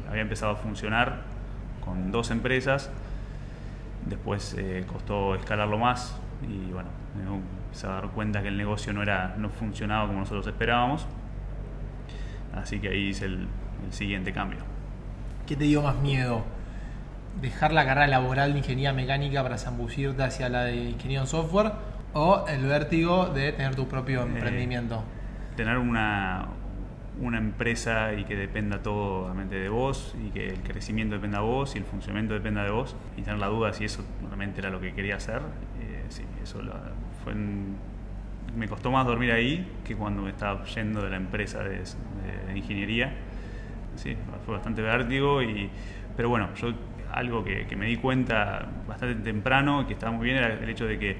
había 0.09 0.21
empezado 0.21 0.53
a 0.53 0.55
funcionar 0.55 1.21
con 1.83 2.11
dos 2.11 2.31
empresas. 2.31 2.89
Después 4.05 4.55
eh, 4.57 4.85
costó 4.87 5.35
escalarlo 5.35 5.77
más 5.77 6.15
y 6.41 6.71
bueno, 6.71 6.89
a 7.83 7.87
dar 7.87 8.09
cuenta 8.09 8.41
que 8.41 8.49
el 8.49 8.57
negocio 8.57 8.93
no, 8.93 9.01
era, 9.01 9.35
no 9.37 9.49
funcionaba 9.49 10.07
como 10.07 10.19
nosotros 10.19 10.45
esperábamos. 10.47 11.05
Así 12.53 12.79
que 12.79 12.89
ahí 12.89 13.07
hice 13.09 13.25
el, 13.25 13.47
siguiente 13.89 14.31
cambio. 14.31 14.59
¿Qué 15.45 15.57
te 15.57 15.65
dio 15.65 15.81
más 15.81 15.97
miedo? 15.97 16.45
¿Dejar 17.41 17.73
la 17.73 17.85
carrera 17.85 18.07
laboral 18.07 18.53
de 18.53 18.59
ingeniería 18.59 18.93
mecánica 18.93 19.43
para 19.43 19.57
zambullirte 19.57 20.23
hacia 20.23 20.47
la 20.47 20.63
de 20.63 20.75
ingeniería 20.75 21.19
en 21.19 21.27
software? 21.27 21.73
¿O 22.13 22.45
el 22.47 22.63
vértigo 22.63 23.25
de 23.25 23.51
tener 23.51 23.75
tu 23.75 23.89
propio 23.89 24.21
eh, 24.21 24.27
emprendimiento? 24.27 25.03
Tener 25.57 25.77
una, 25.77 26.47
una 27.19 27.37
empresa 27.37 28.13
y 28.13 28.23
que 28.23 28.35
dependa 28.35 28.81
todo 28.81 29.25
realmente 29.25 29.55
de 29.55 29.69
vos 29.69 30.15
y 30.25 30.31
que 30.31 30.47
el 30.47 30.61
crecimiento 30.61 31.15
dependa 31.15 31.39
de 31.39 31.45
vos 31.45 31.75
y 31.75 31.77
el 31.77 31.85
funcionamiento 31.85 32.33
dependa 32.33 32.63
de 32.63 32.71
vos 32.71 32.95
y 33.17 33.21
tener 33.21 33.39
la 33.39 33.47
duda 33.47 33.71
si 33.73 33.85
eso 33.85 34.03
realmente 34.23 34.59
era 34.59 34.69
lo 34.69 34.79
que 34.79 34.93
quería 34.93 35.17
hacer, 35.17 35.41
eh, 35.79 36.05
sí, 36.09 36.23
eso 36.41 36.61
fue 37.23 37.33
me 38.55 38.67
costó 38.67 38.91
más 38.91 39.05
dormir 39.05 39.31
ahí 39.31 39.67
que 39.83 39.95
cuando 39.95 40.21
me 40.21 40.29
estaba 40.29 40.63
yendo 40.65 41.01
de 41.01 41.09
la 41.09 41.17
empresa 41.17 41.63
de, 41.63 41.83
ingeniería. 42.55 43.13
Sí, 43.95 44.15
fue 44.45 44.55
bastante 44.55 44.81
vértigo, 44.81 45.41
y, 45.41 45.69
pero 46.15 46.29
bueno, 46.29 46.49
yo 46.55 46.73
algo 47.11 47.43
que, 47.43 47.67
que 47.67 47.75
me 47.75 47.87
di 47.87 47.97
cuenta 47.97 48.67
bastante 48.87 49.21
temprano 49.23 49.85
que 49.87 49.93
estaba 49.93 50.11
muy 50.11 50.25
bien 50.25 50.37
era 50.37 50.53
el 50.53 50.69
hecho 50.69 50.85
de 50.85 50.97
que 50.97 51.17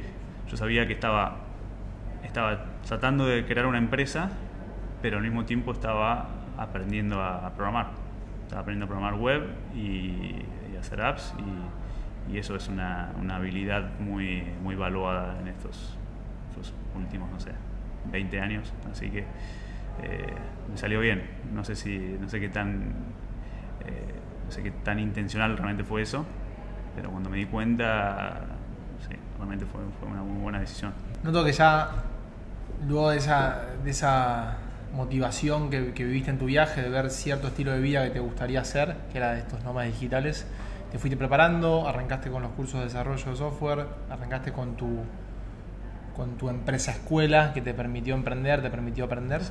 yo 0.50 0.58
sabía 0.58 0.88
que 0.88 0.94
estaba, 0.94 1.38
estaba 2.24 2.66
tratando 2.86 3.26
de 3.26 3.46
crear 3.46 3.66
una 3.66 3.78
empresa 3.78 4.32
pero 5.04 5.18
al 5.18 5.24
mismo 5.24 5.44
tiempo 5.44 5.74
estaba 5.74 6.30
aprendiendo 6.58 7.22
a, 7.22 7.52
programar. 7.54 7.88
Estaba 8.44 8.62
aprendiendo 8.62 8.86
a 8.86 8.88
programar 8.88 9.20
web 9.20 9.50
y, 9.76 10.46
hacer 10.80 11.02
apps 11.02 11.34
y, 12.30 12.38
eso 12.38 12.56
es 12.56 12.68
una, 12.70 13.12
habilidad 13.32 14.00
muy, 14.00 14.44
muy 14.64 14.76
valuada 14.76 15.40
en 15.42 15.50
estos, 15.50 15.98
últimos, 16.96 17.30
no 17.30 17.40
sé, 17.40 17.52
20 18.12 18.40
años. 18.40 18.74
Así 18.90 19.10
que 19.10 19.26
eh, 20.02 20.34
me 20.72 20.78
salió 20.78 21.02
bien. 21.02 21.22
No 21.54 21.66
sé 21.66 21.76
si, 21.76 22.18
no 22.20 22.30
sé 22.30 22.40
qué 22.40 22.48
tan, 22.48 22.94
eh, 23.86 24.16
no 24.46 24.52
sé 24.52 24.64
qué 24.64 24.72
tan 24.72 25.00
intencional 25.00 25.58
realmente 25.58 25.84
fue 25.84 26.02
eso, 26.02 26.26
pero 26.96 27.12
cuando 27.12 27.30
me 27.30 27.38
di 27.38 27.46
cuenta, 27.46 28.46
sí, 29.06 29.16
realmente 29.38 29.66
fue, 29.66 29.82
fue 30.00 30.08
una 30.08 30.24
muy 30.24 30.42
buena 30.42 30.62
decisión. 30.62 30.94
Noto 31.24 31.44
que 31.44 31.52
ya 31.52 31.90
luego 32.88 33.10
de 33.10 33.18
esa, 33.18 33.66
de 33.84 33.92
esa 33.92 34.58
motivación 34.94 35.70
que, 35.70 35.82
viviste 35.82 36.32
en 36.32 36.38
tu 36.38 36.46
viaje, 36.46 36.82
de 36.82 36.90
ver 36.90 37.10
cierto 37.10 37.48
estilo 37.48 37.72
de 37.72 37.80
vida 37.80 38.04
que 38.04 38.12
te 38.12 38.20
gustaría 38.20 38.62
hacer, 38.62 38.96
que 39.12 39.18
era 39.18 39.34
de 39.34 39.40
estos 39.40 39.64
nómadas 39.64 39.92
digitales, 39.92 40.46
te 40.92 41.00
fuiste 41.00 41.18
preparando, 41.18 41.88
arrancaste 41.88 42.30
con 42.30 42.44
los 42.44 42.52
cursos 42.52 42.80
de 42.80 42.86
desarrollo 42.86 43.32
de 43.32 43.36
software, 43.36 43.86
arrancaste 44.10 44.52
con 44.52 44.76
tu 44.76 45.04
con 46.16 46.38
tu 46.38 46.50
empresa 46.50 46.92
escuela 46.92 47.54
que 47.54 47.62
te 47.62 47.74
permitió 47.74 48.16
emprender, 48.16 48.62
te 48.62 48.70
permitió 48.70 49.06
aprender. 49.06 49.42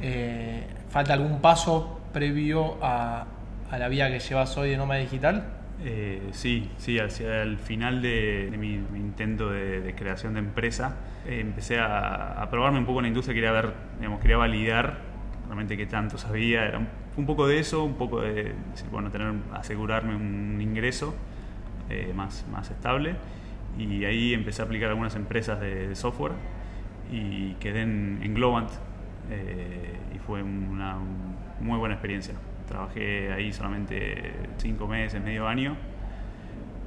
Eh, 0.00 0.66
¿Falta 0.88 1.12
algún 1.12 1.40
paso 1.40 2.00
previo 2.12 2.76
a, 2.82 3.26
la 3.70 3.88
vida 3.88 4.08
que 4.08 4.18
llevas 4.18 4.56
hoy 4.56 4.70
de 4.70 4.76
nómada 4.76 5.00
digital? 5.00 5.44
Eh, 5.84 6.30
sí, 6.32 6.68
sí, 6.76 6.98
hacia 6.98 7.42
el 7.42 7.56
final 7.56 8.02
de, 8.02 8.52
mi, 8.58 8.74
intento 8.98 9.50
de, 9.50 9.94
creación 9.96 10.34
de 10.34 10.40
empresa, 10.40 10.96
eh, 11.24 11.40
empecé 11.40 11.78
a, 11.78 12.46
probarme 12.50 12.80
un 12.80 12.86
poco 12.86 12.98
en 12.98 13.04
la 13.04 13.08
industria, 13.08 13.34
quería 13.34 13.52
ver, 13.52 13.72
digamos, 13.98 14.20
quería 14.20 14.36
validar 14.36 14.98
realmente 15.46 15.76
qué 15.76 15.86
tanto 15.86 16.18
sabía, 16.18 16.66
era 16.66 16.80
un, 17.16 17.26
poco 17.26 17.46
de 17.46 17.60
eso, 17.60 17.84
un 17.84 17.94
poco 17.94 18.20
de, 18.20 18.54
bueno, 18.90 19.10
tener, 19.10 19.32
asegurarme 19.52 20.16
un 20.16 20.60
ingreso 20.60 21.14
eh, 21.90 22.12
más, 22.14 22.44
más 22.50 22.70
estable, 22.70 23.14
y 23.78 24.04
ahí 24.04 24.34
empecé 24.34 24.62
a 24.62 24.64
aplicar 24.64 24.88
algunas 24.88 25.14
empresas 25.14 25.60
de, 25.60 25.94
software 25.94 26.32
y 27.12 27.52
quedé 27.54 27.82
en, 27.82 28.18
en 28.22 28.34
Globant, 28.34 28.70
y 30.14 30.18
fue 30.18 30.42
una 30.42 30.96
muy 31.60 31.78
buena 31.78 31.94
experiencia. 31.94 32.34
Trabajé 32.68 33.32
ahí 33.32 33.52
solamente 33.52 34.32
cinco 34.58 34.86
meses, 34.86 35.22
medio 35.22 35.48
año, 35.48 35.74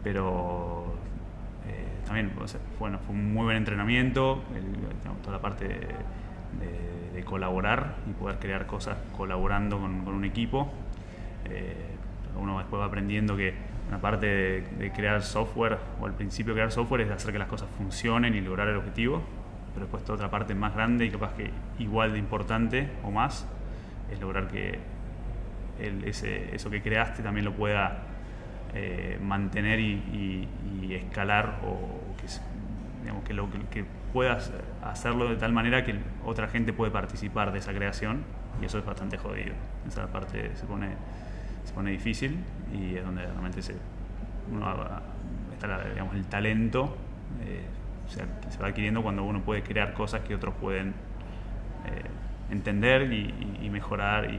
pero 0.04 0.94
eh, 1.68 2.06
también 2.06 2.32
bueno, 2.80 3.00
fue 3.00 3.16
un 3.16 3.34
muy 3.34 3.46
buen 3.46 3.58
entrenamiento, 3.58 4.44
toda 5.24 5.38
la 5.38 5.42
parte 5.42 5.68
de, 5.68 7.24
colaborar 7.26 7.96
y 8.10 8.14
poder 8.14 8.40
crear 8.40 8.66
cosas 8.66 8.98
colaborando 9.16 9.80
con, 9.80 10.08
un 10.08 10.26
equipo. 10.26 10.72
Eh, 11.46 11.76
uno 12.36 12.58
después 12.58 12.82
va 12.82 12.86
aprendiendo 12.86 13.38
que 13.38 13.54
una 13.88 14.02
parte 14.02 14.66
de, 14.78 14.92
crear 14.92 15.22
software, 15.22 15.78
o 16.00 16.06
al 16.06 16.14
principio 16.14 16.54
crear 16.54 16.72
software, 16.72 17.02
es 17.02 17.12
hacer 17.12 17.32
que 17.32 17.40
las 17.40 17.48
cosas 17.48 17.70
funcionen 17.78 18.36
y 18.36 18.42
lograr 18.42 18.68
el 18.68 18.78
objetivo, 18.78 19.22
pero 19.74 19.86
después 19.86 20.04
toda 20.04 20.16
otra 20.16 20.32
parte 20.32 20.56
más 20.56 20.74
grande 20.74 21.06
y 21.06 21.12
capaz 21.12 21.34
que 21.34 21.52
igual 21.80 22.14
de 22.14 22.20
importante 22.20 22.90
o 23.04 23.12
más, 23.12 23.48
es 24.12 24.20
lograr 24.20 24.48
que 24.48 24.80
eso 25.82 26.70
que 26.70 26.82
creaste 26.82 27.24
también 27.24 27.46
lo 27.46 27.54
pueda 27.54 28.04
eh, 28.74 29.20
mantener 29.22 29.80
y, 29.80 30.48
escalar 30.92 31.60
o 31.66 32.02
que, 33.72 33.86
puedas 34.14 34.52
hacerlo 34.84 35.30
de 35.30 35.38
tal 35.38 35.54
manera 35.54 35.86
que 35.86 35.96
otra 36.26 36.50
gente 36.50 36.74
puede 36.74 36.92
participar 36.92 37.54
de 37.54 37.60
esa 37.60 37.74
creación 37.74 38.24
y 38.62 38.66
eso 38.66 38.78
es 38.78 38.86
bastante 38.86 39.18
jodido. 39.18 39.54
Esa 39.88 40.08
parte 40.08 40.56
se 40.56 40.66
pone, 40.66 40.90
se 41.64 41.74
pone 41.74 41.92
difícil 41.92 42.38
y 42.74 42.96
es 42.96 43.06
donde 43.06 43.24
realmente 43.24 43.62
se, 43.62 43.76
está 45.54 45.82
el 46.14 46.26
talento 46.26 46.98
eh, 47.42 47.66
se 48.50 48.60
va 48.60 48.68
adquiriendo 48.68 49.02
cuando 49.02 49.24
uno 49.24 49.42
puede 49.42 49.64
crear 49.64 49.94
cosas 49.94 50.22
que 50.22 50.36
otros 50.36 50.54
pueden 50.56 50.90
eh, 50.90 50.92
entender 52.52 53.12
y 53.14 53.70
mejorar 53.70 54.30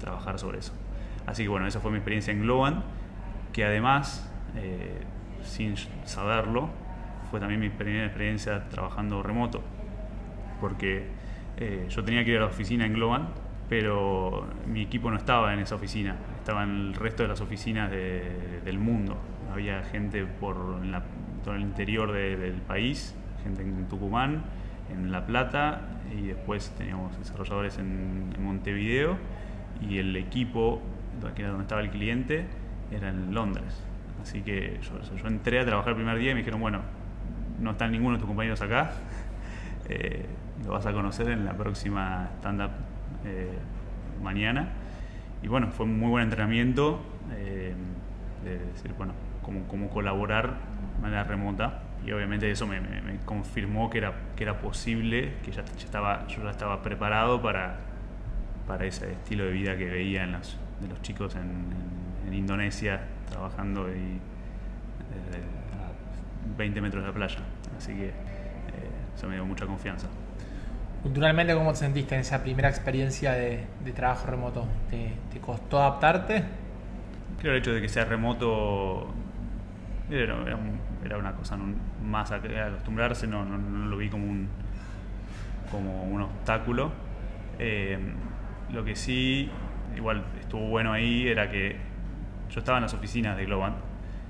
trabajar 0.00 0.38
sobre 0.38 0.58
eso. 0.58 0.72
Así 1.26 1.44
que 1.44 1.48
bueno, 1.48 1.66
esa 1.66 1.78
fue 1.78 1.92
mi 1.92 1.98
experiencia 1.98 2.32
en 2.32 2.42
Globan, 2.42 2.82
que 3.52 3.64
además, 3.64 4.28
eh, 4.56 5.02
sin 5.42 5.76
saberlo, 6.04 6.70
fue 7.30 7.38
también 7.38 7.60
mi 7.60 7.68
primera 7.68 8.06
experiencia 8.06 8.68
trabajando 8.68 9.22
remoto, 9.22 9.62
porque 10.60 11.06
eh, 11.56 11.86
yo 11.88 12.02
tenía 12.02 12.24
que 12.24 12.32
ir 12.32 12.38
a 12.38 12.40
la 12.40 12.46
oficina 12.46 12.84
en 12.86 12.94
Globan, 12.94 13.28
pero 13.68 14.48
mi 14.66 14.82
equipo 14.82 15.10
no 15.10 15.16
estaba 15.16 15.54
en 15.54 15.60
esa 15.60 15.76
oficina, 15.76 16.16
estaba 16.38 16.64
en 16.64 16.70
el 16.70 16.94
resto 16.94 17.22
de 17.22 17.28
las 17.28 17.40
oficinas 17.40 17.88
del 17.90 18.78
mundo. 18.80 19.16
Había 19.52 19.84
gente 19.84 20.24
por 20.24 20.56
todo 21.44 21.54
el 21.54 21.60
interior 21.60 22.10
del 22.10 22.60
país, 22.62 23.14
gente 23.44 23.62
en 23.62 23.88
Tucumán, 23.88 24.42
en 24.92 25.12
La 25.12 25.24
Plata, 25.24 25.82
y 26.12 26.28
después 26.28 26.74
teníamos 26.76 27.16
desarrolladores 27.16 27.78
en 27.78 28.34
Montevideo 28.42 29.16
y 29.80 29.98
el 29.98 30.16
equipo, 30.16 30.80
que 31.34 31.42
era 31.42 31.50
donde 31.50 31.64
estaba 31.64 31.80
el 31.80 31.90
cliente, 31.90 32.46
era 32.90 33.08
en 33.10 33.34
Londres. 33.34 33.82
Así 34.22 34.42
que 34.42 34.78
yo, 34.82 35.26
entré 35.26 35.60
a 35.60 35.66
trabajar 35.66 35.90
el 35.90 35.96
primer 35.96 36.18
día 36.18 36.32
y 36.32 36.34
me 36.34 36.40
dijeron, 36.40 36.60
bueno, 36.60 36.80
no 37.60 37.72
están 37.72 37.92
ninguno 37.92 38.14
de 38.14 38.20
tus 38.20 38.28
compañeros 38.28 38.60
acá, 38.60 38.92
eh, 39.88 40.26
lo 40.64 40.72
vas 40.72 40.86
a 40.86 40.92
conocer 40.92 41.28
en 41.30 41.44
la 41.44 41.54
próxima 41.54 42.30
stand-up 42.38 42.70
eh, 43.24 43.58
mañana. 44.22 44.68
Y 45.42 45.48
bueno, 45.48 45.68
fue 45.70 45.86
un 45.86 45.98
muy 45.98 46.10
buen 46.10 46.24
entrenamiento. 46.24 47.00
Eh, 47.32 47.74
de 48.44 48.58
decir, 48.58 48.92
bueno, 48.96 49.12
cómo, 49.42 49.88
colaborar 49.88 50.54
de 50.96 51.02
manera 51.02 51.24
remota. 51.24 51.82
Y 52.04 52.12
obviamente 52.12 52.50
eso 52.50 52.66
me, 52.66 52.80
confirmó 53.24 53.90
que 53.90 53.98
era, 53.98 54.14
que 54.36 54.44
era 54.44 54.58
posible, 54.58 55.34
que 55.44 55.52
ya 55.52 55.62
estaba, 55.62 56.26
yo 56.28 56.42
ya 56.42 56.50
estaba 56.50 56.82
preparado 56.82 57.42
para, 57.42 57.78
para 58.70 58.84
ese 58.84 59.10
estilo 59.10 59.46
de 59.46 59.50
vida 59.50 59.76
que 59.76 59.84
veía 59.86 60.22
en 60.22 60.30
los, 60.30 60.56
de 60.80 60.86
los 60.86 61.02
chicos 61.02 61.34
en, 61.34 61.42
en- 61.42 62.28
en 62.28 62.34
Indonesia 62.34 63.00
trabajando 63.28 63.88
y, 63.88 63.94
eh, 63.98 64.20
a 65.74 66.56
20 66.56 66.80
metros 66.80 67.02
de 67.02 67.08
la 67.08 67.12
playa. 67.14 67.38
Así 67.76 67.92
que 67.94 68.06
eh, 68.10 68.12
eso 69.16 69.26
me 69.26 69.34
dio 69.34 69.44
mucha 69.44 69.66
confianza. 69.66 70.06
Culturalmente, 71.02 71.52
¿cómo 71.54 71.72
te 71.72 71.78
sentiste 71.78 72.14
en 72.14 72.20
esa 72.20 72.44
primera 72.44 72.68
experiencia 72.68 73.32
de, 73.32 73.64
de 73.84 73.92
trabajo 73.92 74.28
remoto? 74.28 74.68
¿Te, 74.88 75.14
te 75.32 75.40
costó 75.40 75.80
adaptarte? 75.80 76.44
Creo 77.40 77.52
el 77.54 77.58
hecho 77.58 77.72
de 77.74 77.80
que 77.80 77.88
sea 77.88 78.04
remoto 78.04 79.08
era, 80.08 80.40
era 80.42 80.54
un- 80.56 80.78
era 81.04 81.18
una 81.18 81.32
cosa 81.32 81.58
más 82.04 82.30
a 82.30 82.36
acostumbrarse, 82.36 83.26
no, 83.26 83.44
no- 83.44 83.58
no 83.58 83.86
lo 83.86 83.96
vi 83.96 84.08
como 84.10 84.26
un, 84.26 84.48
como 85.72 86.04
un 86.04 86.22
obstáculo. 86.22 86.92
Eh, 87.58 87.98
lo 88.72 88.84
que 88.84 88.96
sí, 88.96 89.50
igual 89.96 90.24
estuvo 90.40 90.68
bueno 90.68 90.92
ahí, 90.92 91.28
era 91.28 91.50
que 91.50 91.76
yo 92.50 92.58
estaba 92.58 92.78
en 92.78 92.82
las 92.82 92.94
oficinas 92.94 93.36
de 93.36 93.46
Globant, 93.46 93.76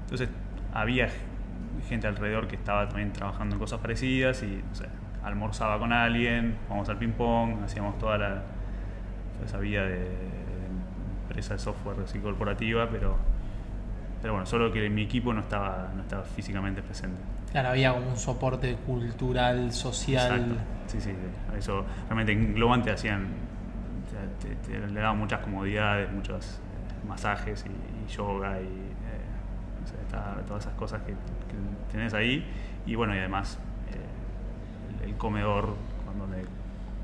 entonces 0.02 0.28
había 0.72 1.08
gente 1.88 2.06
alrededor 2.06 2.46
que 2.46 2.56
estaba 2.56 2.88
también 2.88 3.12
trabajando 3.12 3.56
en 3.56 3.60
cosas 3.60 3.80
parecidas 3.80 4.42
y 4.42 4.62
sé, 4.72 4.86
almorzaba 5.22 5.78
con 5.78 5.92
alguien, 5.92 6.56
jugábamos 6.62 6.88
al 6.88 6.98
ping-pong, 6.98 7.62
hacíamos 7.64 7.98
toda 7.98 8.18
la, 8.18 8.42
toda 9.34 9.46
esa 9.46 9.58
vida 9.58 9.84
de, 9.84 10.06
empresa 11.22 11.54
de 11.54 11.60
software 11.60 11.96
así 12.04 12.18
corporativa, 12.18 12.88
pero, 12.90 13.16
pero 14.20 14.34
bueno, 14.34 14.46
solo 14.46 14.72
que 14.72 14.88
mi 14.90 15.02
equipo 15.02 15.32
no 15.32 15.40
estaba, 15.40 15.90
no 15.94 16.02
estaba 16.02 16.24
físicamente 16.24 16.82
presente. 16.82 17.20
Claro, 17.52 17.70
había 17.70 17.92
como 17.92 18.08
un 18.08 18.16
soporte 18.16 18.74
cultural, 18.86 19.72
social. 19.72 20.32
Exacto. 20.32 20.54
Sí, 20.86 21.00
sí, 21.00 21.10
sí. 21.10 21.56
Eso 21.58 21.84
realmente 22.06 22.32
en 22.32 22.54
Globant 22.54 22.84
te 22.84 22.90
hacían, 22.90 23.28
te- 24.40 24.54
te- 24.54 24.78
te- 24.80 24.88
le 24.88 25.00
daban 25.00 25.18
muchas 25.18 25.40
comodidades, 25.40 26.10
muchos 26.12 26.56
eh, 26.58 27.06
masajes 27.08 27.64
y, 27.66 27.70
y 28.04 28.08
yoga 28.12 28.60
y 28.60 28.64
eh, 28.64 30.00
está- 30.04 30.36
todas 30.46 30.64
esas 30.64 30.74
cosas 30.74 31.02
que, 31.02 31.12
que 31.12 31.92
tenés 31.92 32.14
ahí. 32.14 32.46
Y 32.86 32.94
bueno, 32.94 33.14
y 33.14 33.18
además 33.18 33.58
eh, 33.92 35.02
el, 35.04 35.10
el 35.10 35.16
comedor, 35.16 35.74
cuando 36.04 36.26
le 36.26 36.44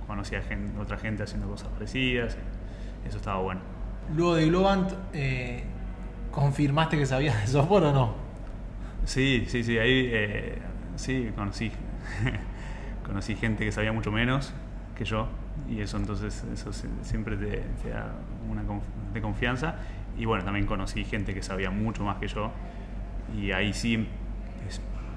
conocía 0.07 0.43
gen- 0.43 0.73
otra 0.81 0.97
gente 0.99 1.23
haciendo 1.23 1.49
cosas 1.49 1.69
parecidas, 1.69 2.37
eso 3.07 3.17
estaba 3.19 3.41
bueno. 3.41 3.61
Luego 4.15 4.35
de 4.37 4.47
Globant, 4.47 4.93
eh, 5.13 5.65
¿confirmaste 6.31 6.97
que 6.97 7.07
sabías 7.07 7.41
de 7.41 7.47
software 7.47 7.85
o 7.85 7.93
no? 7.93 8.15
Sí, 9.05 9.45
sí, 9.49 9.63
sí, 9.65 9.79
ahí 9.79 10.11
eh, 10.13 10.59
sí 10.97 11.31
conocí, 11.37 11.71
conocí 13.07 13.37
gente 13.37 13.65
que 13.65 13.73
sabía 13.73 13.93
mucho 13.93 14.11
menos 14.11 14.53
que 14.97 15.05
yo 15.05 15.29
y 15.69 15.81
eso 15.81 15.97
entonces 15.97 16.45
eso 16.53 16.73
siempre 17.03 17.37
te, 17.37 17.63
te 17.83 17.91
da 17.91 18.13
una 18.51 18.63
de 19.13 19.21
confianza 19.21 19.77
y 20.19 20.25
bueno, 20.25 20.45
también 20.45 20.67
conocí 20.67 21.05
gente 21.05 21.35
que 21.35 21.43
sabía 21.43 21.71
mucho 21.71 22.05
más 22.05 22.19
que 22.19 22.29
yo 22.29 22.51
y 23.37 23.51
ahí 23.53 23.73
sí 23.73 23.95
em- 23.95 24.07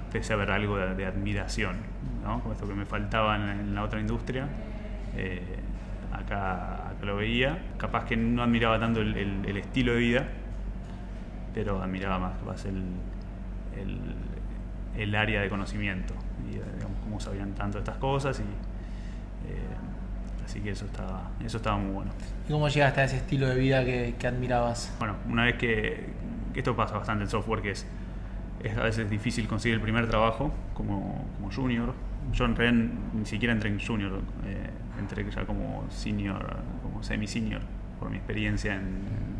empecé 0.06 0.32
a 0.32 0.36
ver 0.36 0.50
algo 0.50 0.76
de, 0.76 0.94
de 0.94 1.06
admiración, 1.06 1.76
¿no? 2.24 2.40
Con 2.42 2.52
esto 2.52 2.66
que 2.66 2.74
me 2.74 2.84
faltaba 2.84 3.36
en, 3.36 3.42
en 3.60 3.74
la 3.74 3.84
otra 3.84 4.00
industria. 4.00 4.48
eh, 5.16 5.40
acá, 6.12 6.88
acá 6.90 7.04
lo 7.06 7.16
veía, 7.16 7.58
capaz 7.78 8.04
que 8.04 8.16
no 8.16 8.42
admiraba 8.42 8.78
tanto 8.80 9.00
el, 9.00 9.16
el- 9.16 9.44
el 9.46 9.56
estilo 9.56 9.92
de 9.92 9.98
vida, 9.98 10.26
pero 11.54 11.80
admiraba 11.82 12.18
más 12.18 12.38
capaz 12.38 12.64
el, 12.66 12.82
el, 14.96 15.14
área 15.14 15.40
de 15.40 15.48
conocimiento 15.48 16.14
y 16.48 16.54
digamos, 16.54 16.98
cómo 17.04 17.20
sabían 17.20 17.52
tanto 17.54 17.78
estas 17.78 17.96
cosas 17.98 18.38
y 18.40 18.42
eh, 18.42 19.56
así 20.50 20.60
que 20.60 20.70
eso 20.70 20.84
estaba 20.84 21.30
eso 21.44 21.58
estaba 21.58 21.76
muy 21.76 21.92
bueno 21.92 22.10
¿Y 22.48 22.52
cómo 22.52 22.68
llegaste 22.68 23.00
a 23.00 23.04
ese 23.04 23.18
estilo 23.18 23.48
de 23.48 23.54
vida 23.54 23.84
que, 23.84 24.16
que 24.18 24.26
admirabas? 24.26 24.92
bueno 24.98 25.14
una 25.28 25.44
vez 25.44 25.54
que, 25.56 26.08
que 26.52 26.58
esto 26.58 26.74
pasa 26.74 26.96
bastante 26.96 27.24
en 27.24 27.30
software 27.30 27.62
que 27.62 27.70
es 27.70 27.86
es 28.62 28.76
a 28.76 28.82
veces 28.82 29.08
difícil 29.08 29.46
conseguir 29.46 29.76
el 29.76 29.80
primer 29.80 30.08
trabajo 30.08 30.52
como, 30.74 31.24
como 31.36 31.52
junior 31.52 31.94
yo 32.32 32.44
en 32.44 32.56
realidad 32.56 32.90
ni 33.14 33.24
siquiera 33.24 33.52
entré 33.54 33.70
en 33.70 33.80
junior 33.80 34.20
eh, 34.46 34.70
entré 34.98 35.24
ya 35.30 35.46
como 35.46 35.86
senior 35.88 36.56
como 36.82 37.02
semi 37.02 37.28
senior 37.28 37.62
por 38.00 38.10
mi 38.10 38.16
experiencia 38.16 38.74
en, 38.74 38.98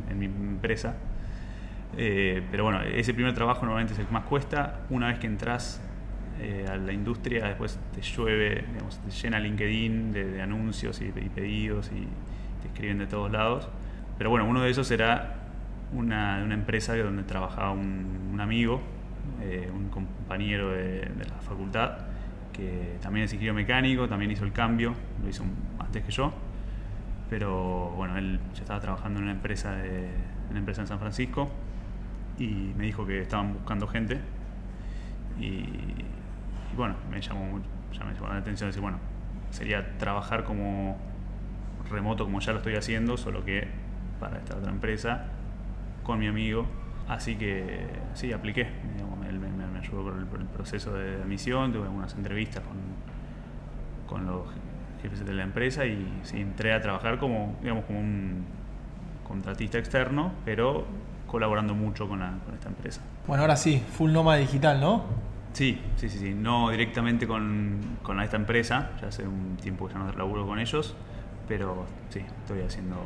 en 0.08 0.18
mi 0.18 0.26
empresa 0.26 0.94
eh, 1.96 2.42
pero 2.50 2.64
bueno, 2.64 2.82
ese 2.82 3.14
primer 3.14 3.34
trabajo 3.34 3.62
normalmente 3.62 3.94
es 3.94 3.98
el 3.98 4.06
que 4.06 4.12
más 4.12 4.24
cuesta. 4.24 4.80
Una 4.90 5.08
vez 5.08 5.18
que 5.18 5.26
entras 5.26 5.80
eh, 6.42 6.66
a 6.68 6.76
la 6.76 6.92
industria, 6.92 7.48
después 7.48 7.78
te 7.94 8.00
llueve, 8.00 8.64
digamos, 8.72 8.98
te 8.98 9.10
llena 9.10 9.38
LinkedIn 9.38 10.12
de, 10.12 10.24
de 10.24 10.42
anuncios 10.42 11.00
y, 11.02 11.10
pedidos 11.10 11.90
y 11.92 12.06
te 12.62 12.68
escriben 12.68 12.98
de 12.98 13.06
todos 13.06 13.30
lados. 13.30 13.68
Pero 14.16 14.30
bueno, 14.30 14.46
uno 14.46 14.62
de 14.62 14.70
esos 14.70 14.90
era 14.90 15.36
una, 15.92 16.42
una 16.42 16.54
empresa 16.54 16.96
donde 16.96 17.24
trabajaba 17.24 17.72
un, 17.72 18.38
amigo, 18.40 18.80
eh, 19.42 19.70
un 19.70 19.90
compañero 19.90 20.70
de, 20.70 21.10
la 21.28 21.40
facultad, 21.42 21.98
que 22.54 22.96
también 23.02 23.24
es 23.24 23.32
ingeniero 23.32 23.54
mecánico, 23.54 24.08
también 24.08 24.30
hizo 24.30 24.44
el 24.44 24.52
cambio, 24.52 24.94
lo 25.22 25.28
hizo 25.28 25.44
antes 25.78 26.02
que 26.04 26.10
yo. 26.10 26.32
Pero 27.28 27.92
bueno, 27.96 28.16
él 28.16 28.40
ya 28.54 28.62
estaba 28.62 28.80
trabajando 28.80 29.18
en 29.18 29.24
una 29.24 29.32
empresa, 29.32 29.76
una 30.48 30.58
empresa 30.58 30.80
en 30.80 30.86
San 30.86 30.98
Francisco 30.98 31.50
y 32.38 32.72
me 32.76 32.86
dijo 32.86 33.06
que 33.06 33.20
estaban 33.20 33.52
buscando 33.52 33.86
gente 33.86 34.18
y, 35.38 35.64
y 36.72 36.76
bueno, 36.76 36.94
me 37.10 37.20
llamó, 37.20 37.60
ya 37.92 38.04
me 38.04 38.14
llamó 38.14 38.28
la 38.28 38.36
atención 38.36 38.68
decir, 38.68 38.82
bueno, 38.82 38.98
sería 39.50 39.96
trabajar 39.98 40.44
como 40.44 40.96
remoto 41.90 42.24
como 42.24 42.40
ya 42.40 42.52
lo 42.52 42.58
estoy 42.58 42.76
haciendo, 42.76 43.16
solo 43.16 43.44
que 43.44 43.66
para 44.20 44.38
esta 44.38 44.56
otra 44.56 44.70
empresa 44.70 45.24
con 46.04 46.18
mi 46.18 46.26
amigo. 46.28 46.66
Así 47.08 47.34
que 47.36 47.88
sí, 48.14 48.32
apliqué. 48.32 48.68
Digamos, 48.94 49.26
él 49.26 49.38
me, 49.40 49.48
me- 49.48 49.66
me 49.66 49.78
ayudó 49.80 50.04
con 50.04 50.18
el, 50.20 50.26
por 50.26 50.40
el 50.40 50.46
proceso 50.46 50.92
de 50.94 51.16
admisión, 51.22 51.72
tuve 51.72 51.84
algunas 51.84 52.14
entrevistas 52.14 52.62
con, 52.62 52.76
con 54.06 54.26
los 54.26 54.42
jefes 55.02 55.24
de 55.24 55.32
la 55.32 55.42
empresa 55.42 55.86
y 55.86 56.20
sí, 56.22 56.40
entré 56.40 56.72
a 56.74 56.80
trabajar 56.80 57.18
como, 57.18 57.56
digamos, 57.62 57.84
como 57.86 57.98
un 58.00 58.44
contratista 59.26 59.78
externo, 59.78 60.32
pero 60.44 60.86
colaborando 61.26 61.74
mucho 61.74 62.08
con, 62.08 62.20
la- 62.20 62.34
con 62.44 62.54
esta 62.54 62.68
empresa. 62.68 63.00
Bueno, 63.26 63.42
ahora 63.42 63.56
sí, 63.56 63.82
full 63.92 64.12
nómada 64.12 64.38
digital, 64.38 64.80
¿no? 64.80 65.04
Sí, 65.52 65.80
sí, 65.96 66.08
sí, 66.08 66.18
sí. 66.18 66.34
No 66.34 66.70
directamente 66.70 67.26
con, 67.26 67.98
con 68.02 68.20
esta 68.20 68.36
empresa, 68.36 68.90
ya 69.00 69.08
hace 69.08 69.26
un 69.26 69.56
tiempo 69.56 69.86
que 69.86 69.94
ya 69.94 69.98
no 69.98 70.12
laburo 70.12 70.46
con 70.46 70.58
ellos, 70.58 70.94
pero 71.48 71.86
sí, 72.10 72.20
estoy 72.20 72.62
haciendo 72.62 72.96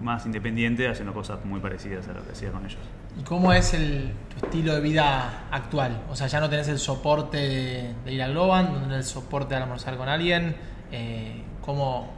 más 0.00 0.24
independiente, 0.26 0.88
haciendo 0.88 1.12
cosas 1.12 1.44
muy 1.44 1.60
parecidas 1.60 2.06
a 2.08 2.12
lo 2.12 2.24
que 2.24 2.32
hacía 2.32 2.52
con 2.52 2.64
ellos. 2.64 2.80
¿Y 3.18 3.22
cómo 3.22 3.52
es 3.52 3.74
el, 3.74 4.12
tu 4.28 4.46
estilo 4.46 4.74
de 4.74 4.80
vida 4.80 5.48
actual? 5.50 6.02
O 6.08 6.14
sea, 6.14 6.28
ya 6.28 6.40
no 6.40 6.48
tenés 6.48 6.68
el 6.68 6.78
soporte 6.78 7.36
de, 7.36 7.94
de 8.04 8.12
ir 8.12 8.22
a 8.22 8.28
Globan, 8.28 8.72
no 8.72 8.80
tenés 8.80 8.98
el 8.98 9.04
soporte 9.04 9.56
de 9.56 9.62
almorzar 9.62 9.96
con 9.96 10.08
alguien. 10.08 10.54
Eh, 10.92 11.42
¿cómo, 11.60 12.10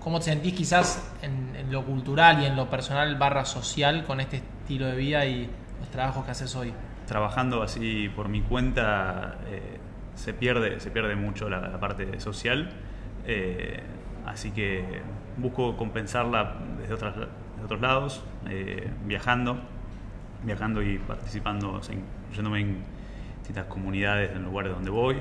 ¿Cómo 0.00 0.18
te 0.18 0.26
sentís 0.26 0.54
quizás 0.54 1.12
en, 1.22 1.54
en 1.54 1.72
lo 1.72 1.84
cultural 1.84 2.42
y 2.42 2.46
en 2.46 2.56
lo 2.56 2.68
personal 2.68 3.14
barra 3.16 3.44
social 3.44 4.04
con 4.04 4.20
este 4.20 4.38
estilo 4.38 4.86
de 4.86 4.96
vida 4.96 5.24
y 5.26 5.48
los 5.78 5.90
trabajos 5.90 6.24
que 6.24 6.32
haces 6.32 6.54
hoy? 6.56 6.72
Trabajando 7.08 7.62
así 7.62 8.10
por 8.14 8.28
mi 8.28 8.42
cuenta 8.42 9.38
eh, 9.46 9.78
se, 10.14 10.34
pierde, 10.34 10.78
se 10.78 10.90
pierde 10.90 11.16
mucho 11.16 11.48
la, 11.48 11.80
parte 11.80 12.20
social, 12.20 12.68
eh, 13.24 13.80
así 14.26 14.50
que 14.50 15.00
busco 15.38 15.74
compensarla 15.78 16.56
desde, 16.78 16.92
otros 16.92 17.80
lados, 17.80 18.22
eh, 18.50 18.90
viajando, 19.06 19.58
viajando 20.44 20.82
y 20.82 20.98
participando, 20.98 21.80
incluyéndome 21.90 22.60
en 22.60 22.84
distintas 23.38 23.64
comunidades 23.68 24.36
en 24.36 24.42
lugares 24.44 24.74
donde 24.74 24.90
voy, 24.90 25.16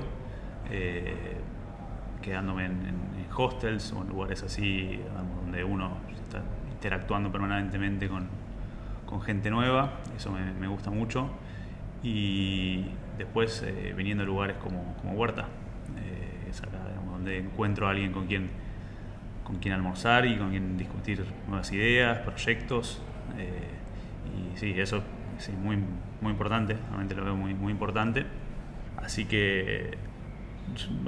quedándome 2.21 2.65
en, 2.65 3.08
hostels 3.34 3.93
o 3.93 4.02
en 4.02 4.10
lugares 4.10 4.43
así 4.43 5.00
donde 5.41 5.63
uno 5.63 6.00
está 6.12 6.41
interactuando 6.69 7.32
permanentemente 7.32 8.10
con, 8.10 8.28
con 9.06 9.21
gente 9.21 9.50
nueva, 9.50 9.91
eso 10.17 10.32
me 10.32 10.67
gusta 10.67 10.89
mucho. 10.89 11.30
Y 12.04 12.86
después 13.18 13.64
eh, 13.66 13.94
viniendo 13.96 14.24
a 14.24 14.28
lugares 14.28 14.58
como, 14.58 14.96
como 15.02 15.14
Huerta, 15.14 15.48
eh, 15.98 16.50
es 16.50 16.62
acá 16.62 16.78
donde 17.12 17.38
encuentro 17.40 17.88
a 17.88 17.92
alguien 17.92 18.12
con 18.12 18.28
quien, 18.28 18.50
con 19.44 19.58
quien 19.58 19.74
almorzar 19.74 20.26
y 20.26 20.38
con 20.38 20.52
quien 20.52 20.78
discutir 20.78 21.26
nuevas 21.48 21.72
ideas, 21.72 22.20
proyectos. 22.20 23.02
eh, 23.38 23.52
y 24.54 24.58
sí, 24.58 24.74
eso 24.80 25.02
es 25.38 25.50
muy, 25.54 25.78
muy 26.22 26.32
importante, 26.32 26.76
realmente 26.90 27.16
lo 27.16 27.26
veo 27.26 27.36
muy, 27.36 27.54
muy 27.54 27.72
importante. 27.72 28.26
Así 28.98 29.26
que 29.26 29.98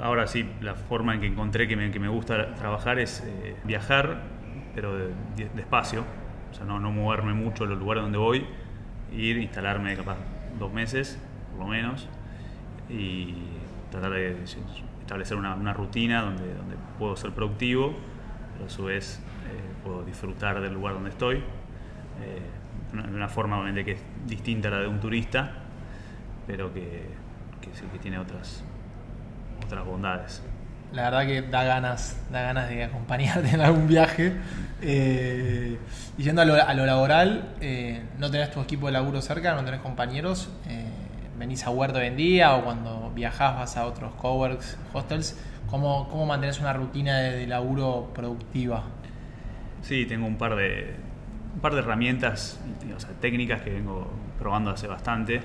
ahora 0.02 0.26
sí, 0.26 0.48
la 0.60 0.74
forma 0.74 1.14
en 1.14 1.20
que 1.20 1.26
encontré 1.26 1.68
que 1.68 1.76
me, 1.76 1.90
que 1.90 2.00
me 2.00 2.08
gusta 2.08 2.54
trabajar 2.54 2.98
es 2.98 3.22
viajar, 3.64 4.22
pero 4.74 4.96
de- 4.96 5.08
de- 5.36 5.50
despacio, 5.54 6.04
o 6.50 6.54
sea, 6.54 6.64
no, 6.66 6.80
no 6.80 6.90
moverme 6.90 7.34
mucho 7.34 7.66
los 7.66 7.78
lugares 7.78 8.02
donde 8.02 8.18
voy 8.18 8.46
ir, 9.12 9.38
instalarme 9.38 9.94
capaz 9.96 10.16
dos 10.58 10.72
meses, 10.72 11.18
por 11.52 11.66
lo 11.66 11.70
menos, 11.70 12.08
y 12.88 13.34
tratar 13.90 14.12
de 14.12 14.36
establecer 15.00 15.36
una, 15.36 15.72
rutina 15.72 16.22
donde, 16.22 16.54
donde 16.54 16.76
puedo 16.98 17.16
ser 17.16 17.32
productivo, 17.32 17.94
pero 18.52 18.66
a 18.66 18.68
su 18.68 18.84
vez 18.84 19.20
eh, 19.46 19.82
puedo 19.84 20.04
disfrutar 20.04 20.60
del 20.60 20.74
lugar 20.74 20.94
donde 20.94 21.10
estoy, 21.10 21.38
eh, 21.38 21.42
de 22.92 23.14
una 23.14 23.28
forma 23.28 23.56
obviamente 23.58 23.84
que 23.84 23.92
es 23.92 24.02
distinta 24.26 24.68
a 24.68 24.72
la 24.72 24.80
de 24.80 24.88
un 24.88 25.00
turista, 25.00 25.52
pero 26.46 26.72
que, 26.72 27.06
que, 27.60 27.70
que 27.70 27.98
tiene 27.98 28.18
otras, 28.18 28.64
otras 29.64 29.84
bondades. 29.84 30.42
La 30.92 31.04
verdad 31.04 31.26
que 31.26 31.42
da 31.42 31.62
ganas, 31.62 32.16
da 32.32 32.42
ganas 32.42 32.68
de 32.68 32.82
acompañarte 32.84 33.48
en 33.50 33.60
algún 33.60 33.86
viaje. 33.86 34.32
Eh, 34.82 35.78
y 36.18 36.22
yendo 36.22 36.42
a 36.42 36.44
lo, 36.44 36.54
a 36.54 36.74
lo 36.74 36.84
laboral, 36.84 37.54
eh, 37.60 38.02
¿no 38.18 38.30
tenés 38.30 38.50
tu 38.50 38.60
equipo 38.60 38.86
de 38.86 38.92
laburo 38.92 39.22
cerca? 39.22 39.54
¿No 39.54 39.64
tenés 39.64 39.80
compañeros? 39.80 40.50
Eh, 40.68 40.86
¿Venís 41.38 41.64
a 41.64 41.70
Huerto 41.70 42.00
hoy 42.00 42.06
en 42.06 42.16
día 42.16 42.56
o 42.56 42.64
cuando 42.64 43.12
viajás 43.14 43.54
vas 43.54 43.76
a 43.76 43.86
otros 43.86 44.12
coworks, 44.14 44.76
hostels? 44.92 45.38
¿Cómo, 45.68 46.08
cómo 46.08 46.26
mantenés 46.26 46.58
una 46.60 46.72
rutina 46.72 47.18
de, 47.18 47.36
de 47.36 47.46
laburo 47.46 48.10
productiva? 48.12 48.82
Sí, 49.82 50.06
tengo 50.06 50.26
un 50.26 50.36
par 50.36 50.56
de, 50.56 50.96
un 51.54 51.60
par 51.60 51.72
de 51.72 51.78
herramientas, 51.78 52.60
técnicas 53.20 53.62
que 53.62 53.70
vengo 53.70 54.10
probando 54.38 54.70
hace 54.70 54.88
bastante. 54.88 55.40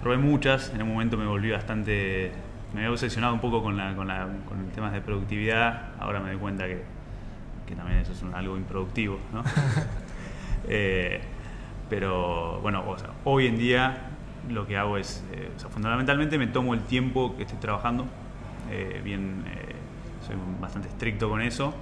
Probé 0.00 0.18
muchas, 0.18 0.72
en 0.72 0.82
un 0.82 0.92
momento 0.92 1.16
me 1.16 1.26
volví 1.26 1.50
bastante, 1.50 2.30
me 2.74 2.80
había 2.80 2.90
obsesionado 2.92 3.34
un 3.34 3.40
poco 3.40 3.62
con, 3.62 3.76
la, 3.76 3.94
con, 3.94 4.08
la, 4.08 4.28
con 4.48 4.60
el 4.60 4.70
tema 4.72 4.90
de 4.90 5.00
productividad, 5.00 5.90
ahora 5.98 6.20
me 6.20 6.30
doy 6.30 6.38
cuenta 6.38 6.66
que, 6.66 6.82
que 7.66 7.74
también 7.74 7.98
eso 8.00 8.12
es 8.12 8.22
un- 8.22 8.34
algo 8.34 8.56
improductivo, 8.56 9.18
¿no? 9.32 9.42
Eh, 10.68 11.20
pero 11.88 12.58
bueno, 12.60 12.82
o 12.88 12.98
sea, 12.98 13.10
hoy 13.24 13.46
en 13.46 13.56
día 13.56 13.98
lo 14.50 14.66
que 14.66 14.76
hago 14.76 14.96
es, 14.98 15.24
eh, 15.32 15.48
o 15.56 15.60
sea, 15.60 15.68
fundamentalmente 15.70 16.38
me 16.38 16.48
tomo 16.48 16.74
el 16.74 16.80
tiempo 16.80 17.36
que 17.36 17.44
estoy 17.44 17.58
trabajando, 17.58 18.06
eh, 18.70 19.00
bien, 19.04 19.44
soy 20.26 20.34
bastante 20.60 20.88
estricto 20.88 21.28
con 21.28 21.40
eso, 21.40 21.72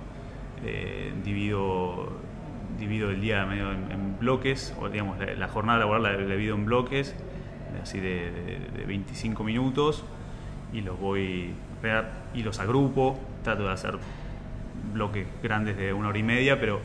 divido, 1.25 2.09
divido 2.79 3.11
el 3.11 3.21
día 3.21 3.45
medio 3.47 3.73
en, 3.73 3.91
en 3.91 4.19
bloques, 4.19 4.75
o 4.81 4.89
digamos, 4.89 5.19
la, 5.19 5.35
la 5.35 5.49
jornada 5.49 5.79
laboral 5.81 6.03
la, 6.03 6.13
la 6.13 6.35
divido 6.35 6.55
en 6.57 6.65
bloques, 6.67 7.15
así 7.83 8.01
de, 8.01 8.31
de- 8.31 8.79
de 8.79 8.85
25 8.85 9.45
minutos, 9.45 10.05
y 10.75 10.81
los 10.83 10.99
voy, 10.99 11.53
y 12.35 12.43
los 12.43 12.59
agrupo, 12.61 13.19
trato 13.43 13.65
de 13.65 13.73
hacer 13.73 13.97
bloques 14.93 15.27
grandes 15.43 15.77
de 15.77 15.93
una 15.93 16.09
hora 16.09 16.19
y 16.19 16.23
media, 16.23 16.61
pero 16.61 16.81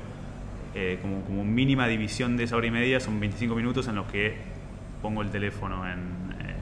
eh, 0.76 1.00
como, 1.02 1.22
como 1.24 1.44
mínima 1.44 1.88
división 1.88 2.38
de 2.38 2.44
esa 2.44 2.56
hora 2.56 2.68
y 2.68 2.72
media 2.72 3.00
son 3.00 3.20
25 3.20 3.56
minutos 3.56 3.88
en 3.88 3.96
los 3.96 4.06
que 4.08 4.36
pongo 5.02 5.22
el 5.22 5.30
teléfono 5.30 5.88
en, 5.88 6.00
eh, 6.00 6.56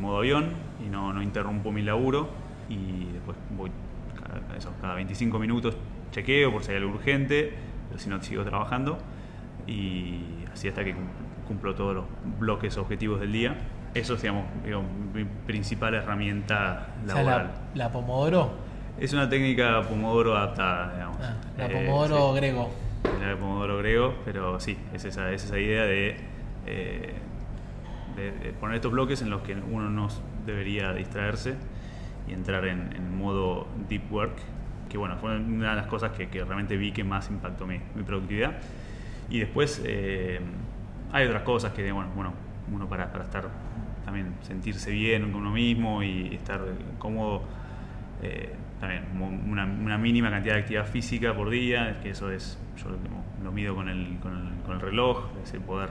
modo 0.00 0.18
avión 0.18 0.50
y 0.84 0.88
no, 0.88 1.12
no 1.12 1.22
interrumpo 1.22 1.70
mi 1.72 1.82
laburo 1.82 2.28
y 2.68 3.04
después 3.12 3.36
voy 3.56 3.70
cada, 4.20 4.72
cada 4.80 4.94
25 4.94 5.38
minutos 5.38 5.76
chequeo 6.12 6.52
por 6.52 6.64
si 6.64 6.72
hay 6.72 6.78
algo 6.78 6.90
urgente, 6.90 7.52
pero 7.88 8.00
si 8.00 8.08
no 8.08 8.20
sigo 8.22 8.44
trabajando 8.44 8.98
y 9.66 10.20
así 10.52 10.68
hasta 10.68 10.84
que 10.84 10.94
cum- 10.94 11.04
cumplo 11.46 11.74
todos 11.74 11.94
los 11.94 12.04
bloques 12.38 12.76
objetivos 12.78 13.20
del 13.20 13.32
día. 13.32 13.56
Eso 13.98 14.14
es 14.14 14.22
digamos, 14.22 14.44
digo, 14.64 14.82
mi 15.14 15.24
principal 15.24 15.94
herramienta 15.94 16.88
O 17.04 17.06
sea, 17.06 17.14
laboral. 17.16 17.50
la, 17.74 17.84
la 17.86 17.92
Pomodoro. 17.92 18.52
Es 18.98 19.12
una 19.12 19.28
técnica 19.28 19.82
Pomodoro 19.82 20.36
adaptada, 20.36 20.92
digamos. 20.94 21.18
Ah, 21.22 21.34
la 21.56 21.66
Eh, 21.66 21.68
Pomodoro 21.72 22.32
sí. 22.32 22.36
grego. 22.40 22.70
La 23.20 23.36
Pomodoro 23.36 23.78
griego, 23.78 24.14
pero 24.24 24.58
sí, 24.60 24.76
es 24.92 25.04
esa, 25.04 25.32
es 25.32 25.44
esa 25.44 25.58
idea 25.58 25.82
de, 25.84 26.16
eh, 26.66 27.14
de- 28.16 28.32
de 28.32 28.52
poner 28.52 28.76
estos 28.76 28.92
bloques 28.92 29.22
en 29.22 29.30
los 29.30 29.42
que 29.42 29.54
uno 29.54 29.88
no 29.90 30.08
debería 30.46 30.92
distraerse 30.92 31.54
y 32.28 32.32
entrar 32.32 32.64
en, 32.66 32.92
en 32.94 33.16
modo 33.16 33.66
deep 33.88 34.12
work, 34.12 34.36
que 34.88 34.98
bueno, 34.98 35.16
fue 35.16 35.36
una 35.38 35.70
de 35.70 35.76
las 35.76 35.86
cosas 35.86 36.12
que, 36.12 36.28
que 36.28 36.44
realmente 36.44 36.76
vi 36.76 36.92
que 36.92 37.04
más 37.04 37.30
impactó 37.30 37.66
mi, 37.66 37.80
mi 37.94 38.02
productividad. 38.02 38.52
Y 39.30 39.40
después 39.40 39.80
eh, 39.84 40.40
hay 41.12 41.26
otras 41.26 41.42
cosas 41.42 41.72
que, 41.72 41.90
bueno, 41.92 42.10
bueno 42.14 42.32
uno 42.72 42.86
para, 42.88 43.10
para 43.12 43.24
estar 43.24 43.44
también 44.08 44.36
sentirse 44.40 44.90
bien 44.90 45.32
con 45.32 45.42
uno 45.42 45.50
mismo 45.50 46.02
y 46.02 46.34
estar 46.34 46.62
cómodo 46.98 47.42
eh, 48.22 48.54
también 48.80 49.04
una, 49.20 49.98
mínima 49.98 50.30
cantidad 50.30 50.54
de 50.54 50.60
actividad 50.60 50.86
física 50.86 51.34
por 51.34 51.50
día, 51.50 52.00
que 52.02 52.08
eso 52.10 52.30
es, 52.30 52.58
yo 52.82 52.88
lo, 52.88 52.96
lo 53.44 53.52
mido 53.52 53.74
con 53.74 53.90
el, 53.90 54.16
con 54.22 54.32
el, 54.34 54.62
con 54.64 54.76
el 54.76 54.80
reloj, 54.80 55.26
es 55.44 55.52
el 55.52 55.60
poder, 55.60 55.90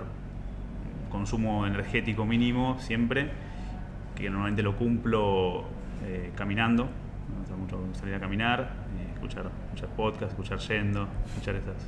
consumo 1.12 1.68
energético 1.68 2.26
mínimo 2.26 2.80
siempre, 2.80 3.30
que 4.16 4.32
normalmente 4.32 4.64
lo 4.64 4.76
cumplo 4.76 5.66
eh, 6.04 6.32
caminando, 6.36 6.86
me 6.86 7.40
gusta 7.40 7.56
mucho 7.56 8.00
salir 8.00 8.16
a 8.16 8.20
caminar, 8.20 8.72
eh, 8.98 9.12
escuchar, 9.14 9.52
escuchar 9.66 9.90
podcast, 9.96 10.32
escuchar 10.32 10.58
yendo, 10.58 11.08
escuchar 11.28 11.56
estas. 11.56 11.88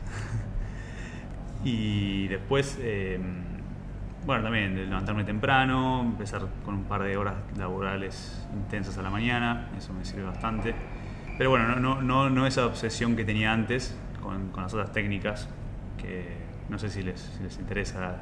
y 1.63 2.27
después, 2.27 2.77
eh, 2.83 3.19
bueno, 4.25 4.43
también 4.43 4.75
de 4.75 4.86
levantarme 4.86 5.23
temprano, 5.23 6.01
empezar 6.01 6.41
con 6.65 6.75
un 6.75 6.84
par 6.84 7.03
de 7.03 7.17
horas 7.17 7.36
laborales 7.58 8.45
intensas 8.53 8.97
a 8.97 9.01
la 9.01 9.10
mañana, 9.10 9.69
eso 9.77 9.93
me 9.93 10.05
sirve 10.05 10.23
bastante. 10.23 10.73
Pero 11.38 11.51
bueno, 11.51 11.75
no, 11.75 12.01
no, 12.01 12.29
no, 12.29 12.47
esa 12.47 12.65
obsesión 12.65 13.15
que 13.15 13.23
tenía 13.23 13.53
antes 13.53 13.95
con, 14.21 14.49
con 14.49 14.63
las 14.63 14.73
otras 14.73 14.91
técnicas, 14.91 15.47
que 15.97 16.38
no 16.67 16.77
sé 16.77 16.89
si 16.89 17.01
les, 17.01 17.19
si 17.19 17.43
les 17.43 17.58
interesa. 17.58 18.17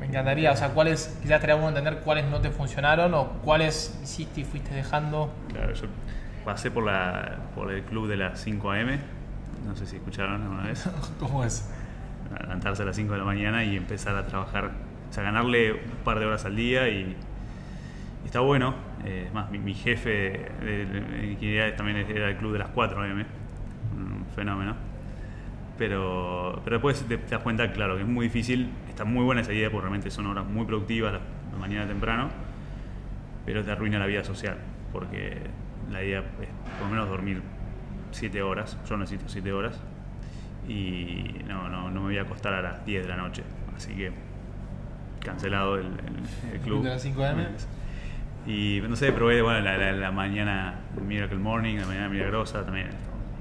Me 0.00 0.06
encantaría, 0.06 0.52
o 0.52 0.56
sea, 0.56 0.70
cuáles, 0.70 1.18
quizás 1.22 1.36
estaría 1.36 1.54
bueno 1.54 1.76
entender 1.76 2.02
cuáles 2.02 2.26
no 2.26 2.40
te 2.40 2.50
funcionaron 2.50 3.14
o 3.14 3.28
cuáles 3.42 3.98
hiciste 4.02 4.40
y 4.40 4.44
fuiste 4.44 4.74
dejando. 4.74 5.32
Claro, 5.52 5.72
yo 5.74 5.86
pasé 6.44 6.70
por, 6.70 6.84
la, 6.84 7.36
por 7.54 7.72
el 7.72 7.82
club 7.82 8.08
de 8.08 8.16
las 8.16 8.40
5 8.40 8.70
a.m., 8.70 8.98
no 9.66 9.74
sé 9.74 9.86
si 9.86 9.96
escucharon 9.96 10.42
alguna 10.42 10.64
vez. 10.64 10.88
¿Cómo 11.18 11.44
es? 11.44 11.68
levantarse 12.40 12.82
a 12.82 12.86
las 12.86 12.96
5 12.96 13.12
de 13.12 13.18
la 13.18 13.24
mañana 13.24 13.64
y 13.64 13.76
empezar 13.76 14.16
a 14.16 14.26
trabajar, 14.26 14.72
o 15.08 15.12
sea, 15.12 15.22
ganarle 15.22 15.72
un 15.72 16.04
par 16.04 16.18
de 16.18 16.26
horas 16.26 16.44
al 16.44 16.56
día 16.56 16.88
y, 16.88 17.16
y 18.22 18.26
está 18.26 18.40
bueno. 18.40 18.74
Eh, 19.04 19.24
es 19.26 19.34
más, 19.34 19.50
mi, 19.50 19.58
mi 19.58 19.74
jefe 19.74 20.50
de, 20.60 21.28
ingeniería 21.30 21.76
también 21.76 21.98
era 21.98 22.26
del 22.26 22.36
club 22.36 22.52
de 22.52 22.58
las 22.58 22.68
4 22.68 23.00
AM, 23.02 23.24
un 23.96 24.26
fenómeno. 24.34 24.74
Pero, 25.78 26.60
pero 26.64 26.76
después 26.76 27.04
te, 27.06 27.18
te 27.18 27.30
das 27.30 27.42
cuenta, 27.42 27.70
claro, 27.72 27.96
que 27.96 28.02
es 28.02 28.08
muy 28.08 28.26
difícil, 28.26 28.70
está 28.88 29.04
muy 29.04 29.24
buena 29.24 29.42
esa 29.42 29.52
idea 29.52 29.70
porque 29.70 29.82
realmente 29.82 30.10
son 30.10 30.26
horas 30.26 30.46
muy 30.46 30.64
productivas 30.64 31.12
la, 31.12 31.20
la 31.52 31.58
mañana 31.58 31.86
temprano, 31.86 32.30
pero 33.44 33.62
te 33.62 33.70
arruina 33.70 33.98
la 33.98 34.06
vida 34.06 34.24
social, 34.24 34.56
porque 34.92 35.36
la 35.90 36.02
idea 36.02 36.20
es 36.20 36.48
por 36.78 36.86
lo 36.86 36.88
menos 36.88 37.08
dormir 37.08 37.42
7 38.10 38.42
horas, 38.42 38.78
yo 38.88 38.96
necesito 38.96 39.28
7 39.28 39.52
horas, 39.52 39.80
y 40.68 41.42
no, 41.46 41.68
no, 41.68 41.90
no 41.90 42.00
me 42.00 42.06
voy 42.06 42.18
a 42.18 42.22
acostar 42.22 42.54
a 42.54 42.62
las 42.62 42.84
10 42.84 43.02
de 43.02 43.08
la 43.08 43.16
noche. 43.16 43.42
Así 43.76 43.94
que 43.94 44.12
cancelado 45.20 45.76
el, 45.76 45.86
el- 45.86 46.52
el 46.54 46.60
club. 46.60 46.82
¿De 46.84 46.90
las 46.90 47.02
5 47.02 47.24
AM? 47.24 47.38
Y 48.46 48.80
no 48.88 48.94
sé, 48.96 49.12
probé 49.12 49.42
bueno, 49.42 49.60
la, 49.60 49.76
la- 49.76 49.92
la 49.92 50.12
mañana 50.12 50.74
Miracle 51.06 51.38
Morning, 51.38 51.76
la 51.78 51.86
mañana 51.86 52.08
milagrosa, 52.08 52.64
también 52.64 52.88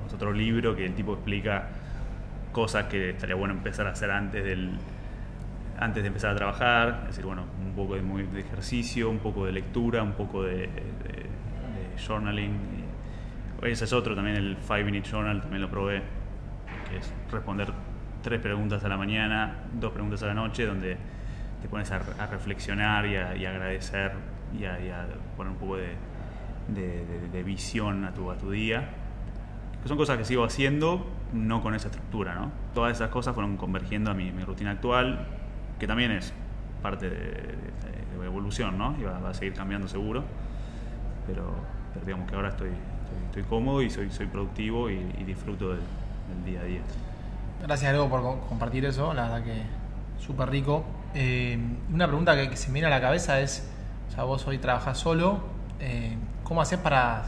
es 0.08 0.14
otro 0.14 0.32
libro 0.34 0.76
que 0.76 0.86
el 0.86 0.94
tipo 0.94 1.14
explica 1.14 1.68
cosas 2.52 2.86
que 2.86 3.12
estaría 3.12 3.36
bueno 3.36 3.54
empezar 3.54 3.86
a 3.88 3.92
hacer 3.92 4.10
antes 4.12 4.44
del 4.44 4.72
antes 5.78 6.04
de 6.04 6.08
empezar 6.08 6.32
a 6.32 6.36
trabajar, 6.38 7.00
es 7.02 7.08
decir, 7.10 7.26
bueno, 7.26 7.44
un 7.62 7.74
poco 7.76 7.96
de, 7.96 8.02
movi- 8.02 8.30
de 8.30 8.40
ejercicio, 8.40 9.10
un 9.10 9.20
poco 9.20 9.46
de 9.46 9.52
lectura, 9.52 10.02
un 10.04 10.14
poco 10.14 10.42
de, 10.44 10.56
de- 10.60 10.68
de 10.68 12.02
journaling. 12.08 12.52
Y 13.62 13.70
ese 13.70 13.84
es 13.84 13.92
otro 13.94 14.16
también, 14.16 14.38
el 14.38 14.58
5 14.62 14.74
Minute 14.86 15.10
Journal, 15.10 15.42
también 15.42 15.62
lo 15.62 15.70
probé, 15.70 16.02
que 16.90 16.98
es 16.98 17.14
responder 17.30 17.68
tres 18.24 18.40
preguntas 18.40 18.84
a 18.86 18.88
la 18.88 18.96
mañana, 18.96 19.64
dos 19.74 19.92
preguntas 19.92 20.24
a 20.24 20.28
la 20.28 20.34
noche, 20.34 20.66
donde 20.66 20.96
te 21.66 21.70
pones 21.70 21.92
a, 21.92 21.98
reflexionar 22.28 23.08
y 23.08 23.16
a, 23.16 23.30
agradecer 23.32 24.12
y 24.56 24.66
a, 24.66 25.08
poner 25.36 25.54
un 25.54 25.58
poco 25.58 25.78
de, 25.78 25.96
de- 26.68 27.06
de- 27.06 27.28
de 27.30 27.44
visión 27.44 28.06
a 28.06 28.14
tu, 28.14 28.30
a 28.30 28.38
tu 28.38 28.52
día. 28.52 28.90
Que 29.82 29.90
son 29.90 29.98
cosas 29.98 30.20
que 30.20 30.26
sigo 30.26 30.44
haciendo, 30.44 31.08
no 31.34 31.64
con 31.64 31.74
esa 31.74 31.88
estructura, 31.88 32.36
¿no? 32.36 32.52
Todas 32.76 32.96
esas 32.96 33.10
cosas 33.10 33.34
fueron 33.34 33.58
convergiendo 33.58 34.12
a 34.12 34.14
mi, 34.14 34.32
mi 34.32 34.44
rutina 34.44 34.72
actual, 34.72 35.26
que 35.80 35.88
también 35.88 36.12
es 36.12 36.34
parte 36.84 37.10
de, 37.10 37.56
evolución, 38.24 38.78
¿no? 38.78 38.96
Y 39.00 39.04
va, 39.04 39.28
a 39.28 39.34
seguir 39.34 39.54
cambiando 39.54 39.88
seguro, 39.88 40.24
pero, 41.28 41.52
pero 41.94 42.06
digamos 42.06 42.30
que 42.30 42.36
ahora 42.36 42.50
estoy, 42.50 42.70
estoy, 43.28 43.44
cómodo 43.44 43.82
y 43.82 43.90
soy, 43.90 44.10
soy 44.12 44.28
productivo 44.28 44.90
y, 44.90 44.98
disfruto 45.26 45.70
del, 45.70 45.82
día 46.46 46.62
a 46.62 46.64
día. 46.64 46.82
Gracias, 47.62 47.92
Diego, 47.92 48.10
por 48.10 48.22
co- 48.22 48.40
compartir 48.50 48.86
eso. 48.86 49.14
La 49.14 49.24
verdad 49.24 49.44
que 49.44 49.62
súper 50.20 50.50
rico. 50.50 50.84
Eh, 51.18 51.58
una 51.94 52.08
pregunta 52.08 52.36
que, 52.36 52.58
se 52.58 52.68
me 52.68 52.74
viene 52.74 52.88
a 52.88 52.90
la 52.90 53.00
cabeza 53.00 53.40
es, 53.40 53.66
o 54.10 54.12
sea, 54.14 54.26
vos 54.26 54.46
hoy 54.48 54.58
trabajás 54.58 54.98
solo, 54.98 55.40
eh, 55.80 56.18
¿cómo 56.44 56.62
haces 56.62 56.78
para, 56.78 57.24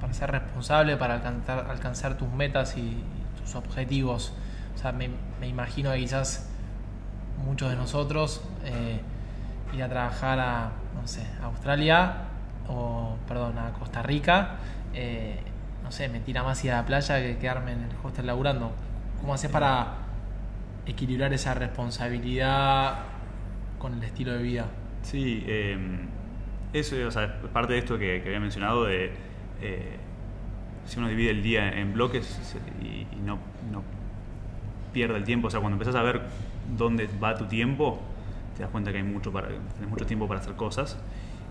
para 0.00 0.12
ser 0.12 0.32
responsable, 0.32 0.96
para 0.96 1.14
alcanzar, 1.14 1.66
alcanzar 1.70 2.18
tus 2.18 2.28
metas 2.28 2.76
y, 2.76 3.04
tus 3.40 3.54
objetivos? 3.54 4.32
O 4.74 4.78
sea, 4.78 4.90
me, 4.90 5.10
me 5.40 5.46
imagino 5.46 5.92
que 5.92 5.98
quizás 5.98 6.48
muchos 7.44 7.70
de 7.70 7.76
nosotros, 7.76 8.42
eh, 8.64 9.00
ir 9.72 9.82
a 9.84 9.88
trabajar 9.88 10.40
a, 10.40 10.72
no 11.00 11.06
sé, 11.06 11.24
Australia 11.44 12.24
o, 12.66 13.16
perdón, 13.28 13.58
a 13.58 13.70
Costa 13.74 14.02
Rica, 14.02 14.56
no 15.84 15.92
sé, 15.92 16.08
me 16.08 16.18
tira 16.18 16.42
más 16.42 16.64
ir 16.64 16.72
a 16.72 16.78
la 16.78 16.86
playa 16.86 17.20
que 17.20 17.38
quedarme 17.38 17.72
en 17.72 17.82
el 17.84 17.90
hostel 18.02 18.26
laburando. 18.26 18.72
¿Cómo 19.20 19.34
haces 19.34 19.50
para 19.50 19.94
equilibrar 20.86 21.32
esa 21.32 21.54
responsabilidad 21.54 23.09
con 23.80 23.94
el 23.94 24.04
estilo 24.04 24.32
de 24.32 24.42
vida? 24.42 24.66
Sí, 25.02 25.42
eh, 25.48 25.76
eso 26.72 26.94
o 27.04 27.10
sea, 27.10 27.40
parte 27.52 27.72
de 27.72 27.80
esto 27.80 27.98
que, 27.98 28.22
había 28.24 28.38
mencionado 28.38 28.84
de 28.84 29.10
si 30.90 30.98
uno 30.98 31.08
divide 31.08 31.30
el 31.30 31.42
día 31.42 31.70
en 31.78 31.92
bloques 31.92 32.56
y, 32.82 33.06
no, 33.24 33.38
no, 33.70 33.82
pierde 34.92 35.16
el 35.16 35.24
tiempo, 35.24 35.46
o 35.46 35.50
sea, 35.50 35.60
cuando 35.60 35.76
empezás 35.76 35.94
a 35.94 36.02
ver 36.02 36.22
dónde 36.76 37.08
va 37.22 37.36
tu 37.36 37.46
tiempo, 37.46 38.00
te 38.56 38.62
das 38.62 38.72
cuenta 38.72 38.90
que 38.90 38.98
hay 38.98 39.04
mucho 39.04 39.32
para, 39.32 39.48
tenés 39.48 39.88
mucho 39.88 40.04
tiempo 40.04 40.26
para 40.26 40.40
hacer 40.40 40.54
cosas. 40.54 40.98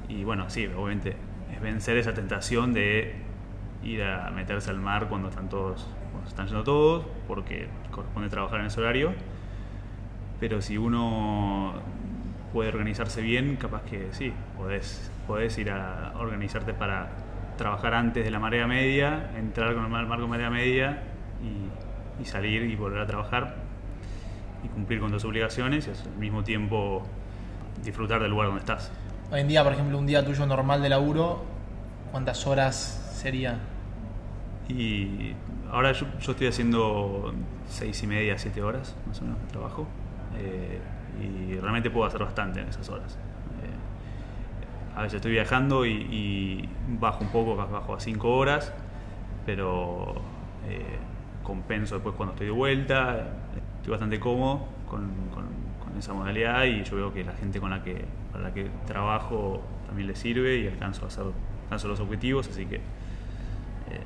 Y 0.09 0.23
bueno, 0.23 0.49
sí, 0.49 0.65
obviamente 0.67 1.15
es 1.53 1.61
vencer 1.61 1.97
esa 1.97 2.13
tentación 2.13 2.73
de 2.73 3.15
ir 3.83 4.03
a 4.03 4.29
meterse 4.31 4.69
al 4.71 4.79
mar 4.79 5.07
cuando 5.07 5.29
están 5.29 5.47
todos, 5.47 5.87
cuando 6.11 6.27
están 6.27 6.47
yendo 6.47 6.63
todos, 6.63 7.05
porque 7.27 7.69
corresponde 7.91 8.29
trabajar 8.29 8.59
en 8.59 8.65
ese 8.65 8.81
horario. 8.81 9.13
Pero 10.41 10.61
si 10.61 10.77
uno 10.77 11.75
puede 12.53 12.69
organizarse 12.69 13.21
bien, 13.21 13.55
capaz 13.55 13.83
que 13.83 14.09
sí, 14.11 14.33
podés, 14.57 15.11
podés 15.27 15.57
ir 15.57 15.71
a 15.71 16.13
organizarte 16.17 16.73
para 16.73 17.09
trabajar 17.57 17.93
antes 17.93 18.23
de 18.23 18.31
la 18.31 18.39
marea 18.39 18.67
media, 18.67 19.31
entrar 19.37 19.75
con 19.75 19.83
el 19.83 20.07
marco 20.07 20.27
marea 20.27 20.49
media 20.49 21.03
y, 21.43 22.25
salir 22.25 22.63
y 22.63 22.75
volver 22.75 22.99
a 22.99 23.07
trabajar 23.07 23.55
y 24.63 24.67
cumplir 24.67 24.99
con 24.99 25.09
tus 25.09 25.23
obligaciones 25.23 25.87
y 25.87 25.89
al 25.89 26.17
mismo 26.17 26.43
tiempo 26.43 27.03
disfrutar 27.83 28.21
del 28.21 28.31
lugar 28.31 28.47
donde 28.47 28.59
estás. 28.59 28.91
Hoy 29.31 29.39
en 29.39 29.47
día, 29.47 29.63
por 29.63 29.71
ejemplo, 29.71 29.97
un 29.97 30.05
día 30.05 30.25
tuyo 30.25 30.45
normal 30.45 30.81
de 30.81 30.89
laburo, 30.89 31.45
¿cuántas 32.11 32.45
horas 32.45 33.13
sería? 33.13 33.59
Y 34.67 35.33
ahora 35.71 35.93
yo, 35.93 36.07
estoy 36.19 36.47
haciendo 36.47 37.33
seis 37.69 38.03
y 38.03 38.07
media, 38.07 38.37
siete 38.37 38.61
horas 38.61 38.95
más 39.07 39.19
o 39.21 39.23
menos 39.23 39.39
de 39.41 39.47
trabajo 39.47 39.87
eh, 40.37 40.79
y 41.21 41.59
realmente 41.59 41.89
puedo 41.89 42.05
hacer 42.05 42.23
bastante 42.23 42.61
en 42.61 42.67
esas 42.69 42.87
horas 42.89 43.17
a 44.99 45.03
veces 45.03 45.15
estoy 45.15 45.31
viajando 45.31 45.85
y, 45.85 46.67
bajo 46.99 47.23
un 47.23 47.29
poco, 47.29 47.55
bajo 47.55 47.95
a 47.95 47.99
5 48.01 48.29
horas, 48.29 48.73
pero 49.45 50.15
eh, 50.67 50.97
compenso 51.41 51.95
después 51.95 52.15
cuando 52.15 52.33
estoy 52.33 52.47
de 52.47 52.51
vuelta. 52.51 53.27
Estoy 53.77 53.91
bastante 53.91 54.19
cómodo 54.19 54.67
con, 54.89 55.29
esa 55.97 56.13
modalidad 56.13 56.63
y 56.63 56.83
yo 56.83 56.95
veo 56.95 57.13
que 57.13 57.25
la 57.25 57.33
gente 57.33 57.59
con 57.59 57.71
la 57.71 57.83
que, 57.83 58.05
para 58.31 58.45
la 58.45 58.53
que 58.53 58.69
trabajo 58.87 59.61
también 59.85 60.07
le 60.07 60.15
sirve 60.15 60.57
y 60.57 60.67
alcanzo 60.67 61.07
alcanzo 61.65 61.87
los 61.89 61.99
objetivos, 61.99 62.47
así 62.47 62.65
que 62.65 62.75
eh, 62.77 62.81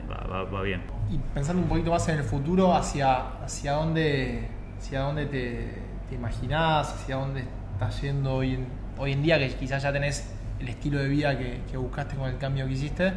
va, 0.09 0.61
bien. 0.63 0.81
Y 1.11 1.19
pensando 1.35 1.61
un 1.61 1.69
poquito 1.69 1.91
más 1.91 2.07
en 2.09 2.17
el 2.17 2.23
futuro, 2.23 2.73
¿hacia, 2.73 3.43
hacia 3.43 3.73
dónde, 3.73 4.47
hacia 4.79 5.01
dónde 5.01 5.25
te, 5.27 5.73
te 6.09 6.15
imaginás? 6.15 6.93
¿Hacia 6.93 7.15
dónde 7.15 7.45
estás 7.73 8.01
yendo 8.01 8.35
hoy 8.35 8.55
en, 8.55 8.67
hoy 8.97 9.13
en 9.13 9.23
día 9.23 9.39
que 9.39 9.49
quizás 9.55 9.83
ya 9.83 9.91
tenés 9.91 10.33
el 10.59 10.69
estilo 10.69 10.99
de 10.99 11.09
vida 11.09 11.37
que, 11.37 11.77
buscaste 11.77 12.15
con 12.15 12.29
el 12.29 12.37
cambio 12.37 12.65
que 12.67 12.73
hiciste, 12.73 13.13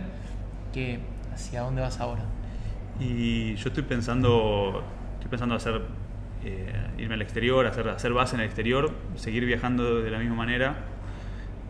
que 0.72 0.98
hacia 1.32 1.60
dónde 1.60 1.82
vas 1.82 2.00
ahora. 2.00 2.22
Y 2.98 3.54
yo 3.54 3.68
estoy 3.68 3.84
pensando, 3.84 4.82
estoy 5.14 5.30
pensando 5.30 5.54
hacer, 5.54 5.82
eh, 6.44 6.72
irme 6.98 7.14
al 7.14 7.22
exterior, 7.22 7.66
hacer, 7.66 7.88
hacer 7.88 8.12
base 8.12 8.34
en 8.34 8.40
el 8.40 8.46
exterior, 8.46 8.92
seguir 9.16 9.44
viajando 9.44 10.02
de 10.02 10.10
la 10.10 10.18
misma 10.18 10.34
manera, 10.34 10.76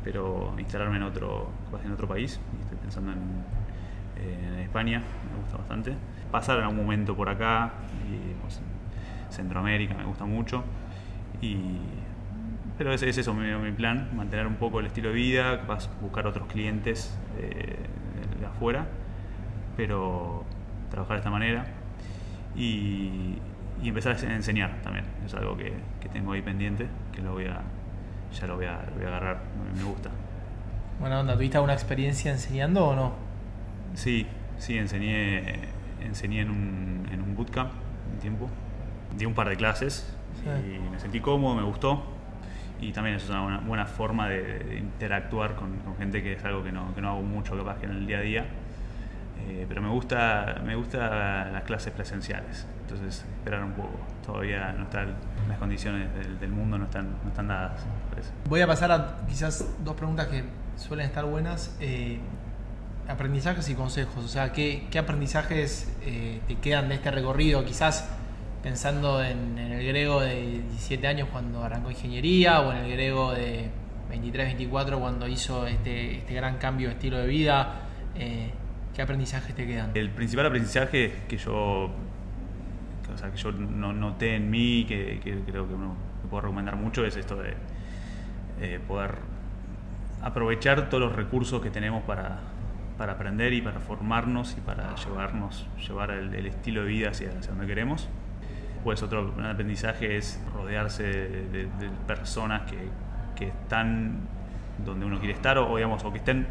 pero 0.05 0.55
instalarme 0.59 0.97
en 0.97 1.03
otro, 1.03 1.51
en 1.85 1.93
otro 1.93 2.09
país. 2.09 2.41
Estoy 2.63 2.79
pensando 2.79 3.13
en, 3.13 3.19
en 4.25 4.61
España, 4.61 5.03
me 5.33 5.41
gusta 5.43 5.59
bastante. 5.59 5.95
Pasar 6.31 6.59
en 6.59 6.65
algún 6.65 6.79
momento 6.79 7.15
por 7.15 7.29
acá, 7.29 7.73
y, 8.09 8.37
Centroamérica 9.33 9.95
me 9.95 10.05
gusta 10.05 10.25
mucho. 10.25 10.65
Y 11.41 11.57
pero 12.79 12.93
es, 12.93 13.03
es 13.03 13.17
eso 13.17 13.33
mi, 13.33 13.73
plan, 13.73 14.11
mantener 14.15 14.47
un 14.47 14.57
poco 14.57 14.81
el 14.81 14.87
estilo 14.87 15.09
de 15.09 15.15
vida, 15.15 15.61
buscar 16.01 16.27
otros 16.27 16.47
clientes 16.47 17.17
eh, 17.39 17.77
de 18.39 18.47
afuera, 18.47 18.87
pero 19.77 20.45
trabajar 20.91 21.17
de 21.17 21.21
esta 21.21 21.31
manera 21.31 21.67
y, 22.55 23.39
empezar 23.83 24.17
a 24.17 24.35
enseñar 24.35 24.83
también. 24.83 25.05
Es 25.25 25.35
algo 25.35 25.57
que, 25.57 25.73
tengo 26.13 26.33
ahí 26.33 26.43
pendiente, 26.43 26.87
que 27.13 27.23
lo 27.23 27.33
voy 27.33 27.47
a, 27.47 27.63
ya 28.39 28.47
lo 28.47 28.57
voy 28.57 28.67
a, 28.67 28.81
agarrar, 28.81 29.41
me, 29.75 29.83
gusta. 29.83 30.11
Buena 31.01 31.21
onda, 31.21 31.35
¿tuviste 31.35 31.57
alguna 31.57 31.75
experiencia 31.75 32.31
enseñando 32.31 32.87
o 32.87 32.97
no? 32.97 33.15
Sí, 33.95 34.27
sí, 34.59 34.77
enseñé, 34.77 35.61
enseñé 36.03 36.43
en 36.43 36.51
un, 36.51 37.09
en 37.11 37.23
un 37.23 37.35
bootcamp 37.35 37.73
un 38.13 38.19
tiempo. 38.19 38.51
Di 39.17 39.25
un 39.25 39.35
par 39.35 39.49
de 39.49 39.57
clases 39.57 40.16
y 40.47 40.79
me 40.91 40.99
sentí 40.99 41.21
cómodo, 41.21 41.55
me 41.55 41.63
gustó 41.63 42.17
y 42.81 42.93
también 42.93 43.17
es 43.17 43.29
una 43.29 43.61
buena, 43.61 43.87
forma 43.87 44.29
de, 44.29 44.79
interactuar 44.79 45.55
con, 45.55 45.79
gente 45.99 46.23
que 46.23 46.35
es 46.35 46.45
algo 46.45 46.63
que 46.63 46.73
no, 46.73 46.95
que 46.95 47.01
no 47.01 47.11
hago 47.11 47.23
mucho 47.23 47.57
capaz 47.57 47.79
que 47.79 47.87
en 47.87 47.93
el 47.93 48.07
día 48.07 48.19
a 48.19 48.23
día. 48.23 48.47
Eh, 49.49 49.65
pero 49.69 49.81
me 49.81 49.89
gusta, 49.89 50.61
me 50.65 50.75
gusta 50.75 51.51
las 51.53 51.63
clases 51.65 51.93
presenciales, 51.93 52.67
entonces 52.83 53.25
esperar 53.39 53.63
un 53.63 53.73
poco. 53.73 53.99
Todavía 54.25 54.73
no 54.73 54.85
están, 54.85 55.15
las 55.49 55.59
condiciones 55.59 56.09
del, 56.41 56.51
mundo 56.51 56.79
no 56.79 56.87
están, 56.87 57.11
no 57.23 57.29
están 57.29 57.49
dadas. 57.49 57.87
Voy 58.49 58.61
a 58.61 58.67
pasar 58.67 58.91
a 58.91 59.19
quizás 59.29 59.69
dos 59.85 59.95
preguntas 59.95 60.27
que 60.29 60.45
suelen 60.77 61.07
estar 61.07 61.25
buenas. 61.27 61.77
Eh, 61.81 62.19
aprendizajes 63.09 63.69
y 63.69 63.75
consejos, 63.75 64.25
o 64.25 64.29
sea, 64.29 64.53
¿qué, 64.53 64.89
qué 64.91 64.99
aprendizajes 64.99 65.95
eh, 66.03 66.41
te 66.49 66.57
quedan 66.57 66.89
de 66.89 66.97
este 66.97 67.13
recorrido? 67.13 67.65
Quizás 67.65 68.09
pensando 68.67 69.23
en, 69.23 69.57
el 69.59 69.87
griego 69.87 70.21
de 70.21 70.61
17 70.71 71.07
años 71.07 71.29
cuando 71.31 71.63
arrancó 71.63 71.89
ingeniería 71.89 72.63
o 72.63 72.73
en 72.73 72.79
el 72.79 72.91
griego 72.91 73.33
de 73.33 73.71
23, 74.11 74.45
24 74.45 74.99
cuando 74.99 75.29
hizo 75.29 75.69
este, 75.69 76.17
este 76.19 76.35
gran 76.35 76.59
cambio 76.59 76.89
de 76.89 76.95
estilo 76.95 77.19
de 77.19 77.29
vida. 77.29 77.83
Eh, 78.17 78.51
¿Qué 78.93 79.03
aprendizajes 79.03 79.55
te 79.55 79.69
quedan? 79.69 79.93
El 79.95 80.11
principal 80.11 80.47
aprendizaje 80.47 81.13
que 81.29 81.37
yo, 81.37 81.93
que 83.33 83.37
yo 83.37 83.53
no, 83.53 83.93
noté 83.93 84.35
en 84.35 84.51
mí, 84.51 84.85
que, 84.89 85.21
creo 85.47 85.69
que 85.69 85.75
uno 85.75 85.95
puedo 86.29 86.41
recomendar 86.41 86.75
mucho, 86.75 87.07
es 87.07 87.17
esto 87.17 87.37
de 87.37 87.55
eh, 88.61 88.81
poder 88.85 89.15
aprovechar 90.23 90.89
todos 90.89 91.05
los 91.05 91.15
recursos 91.15 91.63
que 91.63 91.71
tenemos 91.71 92.03
para, 92.03 92.41
para 92.99 93.13
aprender 93.13 93.53
y 93.53 93.63
para 93.63 93.79
formarnos 93.79 94.57
y 94.59 94.61
para 94.61 94.93
llevarnos, 94.97 95.69
llevar 95.87 96.11
el, 96.11 96.35
estilo 96.47 96.83
de 96.83 96.89
vida 96.89 97.11
hacia, 97.11 97.29
hacia 97.29 97.53
donde 97.53 97.69
queremos 97.69 98.09
pues 98.87 99.03
otro 99.03 99.35
aprendizaje 99.43 100.17
es 100.17 100.41
rodearse 100.55 101.03
de, 101.03 101.69
personas 102.07 102.71
que, 102.71 103.45
están 103.45 104.21
donde 104.85 105.05
uno 105.05 105.19
quiere 105.19 105.35
estar 105.35 105.59
o, 105.59 105.75
digamos, 105.75 106.05
o 106.05 106.13
que 106.13 106.19
estén 106.19 106.47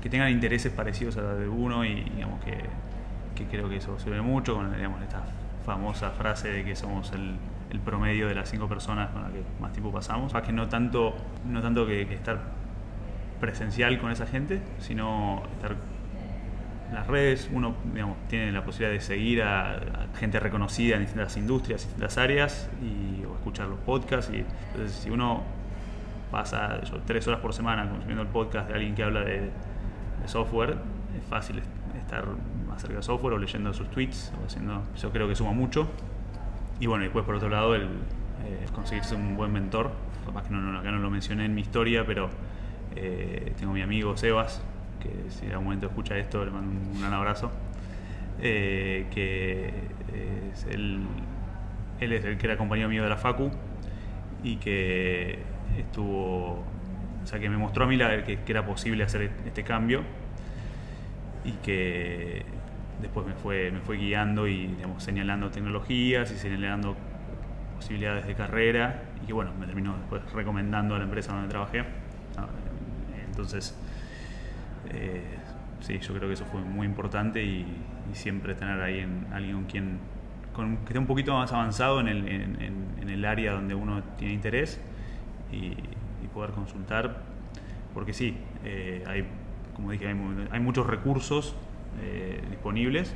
que 0.00 0.08
tengan 0.08 0.30
intereses 0.30 0.72
parecidos 0.72 1.18
a 1.18 1.20
los 1.20 1.38
de 1.38 1.46
uno 1.46 1.84
y 1.84 2.04
digamos 2.04 2.40
que, 2.42 3.44
creo 3.50 3.68
que 3.68 3.76
eso 3.76 3.98
se 3.98 4.08
ve 4.08 4.22
mucho 4.22 4.54
con 4.54 4.74
digamos, 4.74 5.02
esta 5.02 5.22
famosa 5.66 6.10
frase 6.12 6.48
de 6.48 6.64
que 6.64 6.74
somos 6.74 7.12
el, 7.12 7.36
promedio 7.84 8.28
de 8.28 8.34
las 8.34 8.48
cinco 8.48 8.66
personas 8.66 9.10
con 9.10 9.24
las 9.24 9.30
que 9.30 9.42
más 9.60 9.70
tiempo 9.72 9.92
pasamos. 9.92 10.32
Más 10.32 10.42
que 10.44 10.54
no 10.54 10.70
tanto, 10.70 11.14
no 11.46 11.60
tanto 11.60 11.86
que 11.86 12.00
estar 12.00 12.38
presencial 13.40 14.00
con 14.00 14.10
esa 14.10 14.24
gente, 14.26 14.62
sino 14.78 15.42
estar 15.56 15.76
las 16.92 17.06
redes, 17.06 17.50
uno 17.52 17.74
digamos, 17.92 18.16
tiene 18.28 18.50
la 18.52 18.64
posibilidad 18.64 18.92
de 18.92 19.00
seguir 19.00 19.42
a, 19.42 20.06
gente 20.18 20.40
reconocida 20.40 20.96
en 20.96 21.02
distintas 21.02 21.36
industrias, 21.36 21.82
distintas 21.82 22.18
áreas, 22.18 22.70
y, 22.82 23.24
o 23.24 23.34
escuchar 23.34 23.68
los 23.68 23.78
podcasts. 23.80 24.32
Y, 24.32 24.44
entonces, 24.72 24.96
si 24.96 25.10
uno 25.10 25.42
pasa 26.30 26.80
tres 27.06 27.26
horas 27.26 27.40
por 27.40 27.52
semana 27.52 27.88
consumiendo 27.88 28.22
el 28.22 28.28
podcast 28.28 28.68
de 28.68 28.74
alguien 28.74 28.94
que 28.94 29.02
habla 29.02 29.20
de, 29.20 29.50
software, 30.26 30.76
es 31.16 31.24
fácil 31.24 31.62
estar 31.98 32.26
más 32.68 32.82
cerca 32.82 32.96
de 32.96 33.02
software 33.02 33.32
o 33.32 33.38
leyendo 33.38 33.72
sus 33.72 33.90
tweets, 33.90 34.30
o 34.38 34.44
haciendo, 34.44 34.82
yo 35.00 35.10
creo 35.10 35.26
que 35.26 35.34
suma 35.34 35.52
mucho. 35.52 35.88
Y 36.80 36.86
bueno, 36.86 37.04
después 37.04 37.24
por 37.24 37.36
otro 37.36 37.48
lado, 37.48 37.74
el 37.74 37.84
eh, 37.84 38.66
conseguirse 38.74 39.14
un 39.14 39.36
buen 39.36 39.52
mentor, 39.52 39.90
capaz 40.26 40.42
que 40.42 40.50
no, 40.54 40.78
acá 40.78 40.90
no 40.90 40.98
lo 40.98 41.08
mencioné 41.08 41.46
en 41.46 41.54
mi 41.54 41.62
historia, 41.62 42.04
pero 42.04 42.28
eh, 42.94 43.54
tengo 43.58 43.72
mi 43.72 43.80
amigo 43.80 44.16
Sebas, 44.16 44.62
que 44.98 45.30
si 45.30 45.46
en 45.46 45.52
algún 45.52 45.64
momento 45.64 45.86
escucha 45.86 46.16
esto 46.16 46.44
le 46.44 46.50
mando 46.50 46.70
un, 46.70 47.00
gran 47.00 47.12
abrazo, 47.12 47.50
eh, 48.40 49.06
que 49.10 49.72
es 50.52 50.64
él, 50.70 51.00
él 52.00 52.12
es 52.12 52.24
el 52.24 52.38
que 52.38 52.46
era 52.46 52.56
compañero 52.56 52.88
mío 52.88 53.02
de 53.02 53.08
la 53.08 53.16
Facu 53.16 53.50
y 54.42 54.56
que 54.56 55.40
estuvo, 55.76 56.64
o 57.22 57.26
sea, 57.26 57.38
que 57.38 57.48
me 57.48 57.56
mostró 57.56 57.84
a 57.84 57.88
mí 57.88 57.96
la, 57.96 58.24
que, 58.24 58.38
era 58.46 58.64
posible 58.64 59.04
hacer 59.04 59.30
este 59.46 59.64
cambio 59.64 60.02
y 61.44 61.52
que 61.52 62.44
después 63.00 63.26
me 63.26 63.34
fue, 63.34 63.70
me 63.70 63.80
fue 63.80 63.96
guiando 63.96 64.46
y 64.46 64.66
digamos, 64.68 65.02
señalando 65.02 65.50
tecnologías 65.50 66.30
y 66.30 66.36
señalando 66.36 66.96
posibilidades 67.76 68.26
de 68.26 68.34
carrera 68.34 69.02
y 69.22 69.26
que 69.26 69.32
bueno, 69.32 69.52
me 69.58 69.66
terminó 69.66 69.96
después 69.96 70.22
recomendando 70.32 70.94
a 70.94 70.98
la 70.98 71.04
empresa 71.04 71.32
donde 71.32 71.48
trabajé. 71.48 71.84
Ah, 72.36 72.46
Entonces, 73.26 73.76
eh, 74.90 75.22
sí, 75.80 75.98
yo 75.98 76.14
creo 76.14 76.28
que 76.28 76.34
eso 76.34 76.44
fue 76.46 76.60
muy 76.60 76.86
importante 76.86 77.42
y, 77.42 77.66
siempre 78.14 78.54
tener 78.54 78.80
ahí 78.80 79.00
en 79.00 79.26
alguien 79.34 79.56
con 79.56 79.64
quien 79.66 79.98
que 80.54 80.84
esté 80.86 80.98
un 80.98 81.06
poquito 81.06 81.34
más 81.34 81.52
avanzado 81.52 82.00
en 82.00 82.08
el, 82.08 83.24
área 83.26 83.52
donde 83.52 83.74
uno 83.74 84.02
tiene 84.16 84.32
interés 84.32 84.80
y, 85.52 85.76
poder 86.32 86.50
consultar, 86.52 87.22
porque 87.94 88.12
sí, 88.12 88.36
eh, 88.64 89.02
hay, 89.06 89.26
como 89.74 89.90
dije, 89.90 90.06
hay, 90.06 90.14
mu- 90.14 90.46
hay 90.50 90.60
muchos 90.60 90.86
recursos 90.86 91.56
eh, 92.00 92.40
disponibles, 92.50 93.14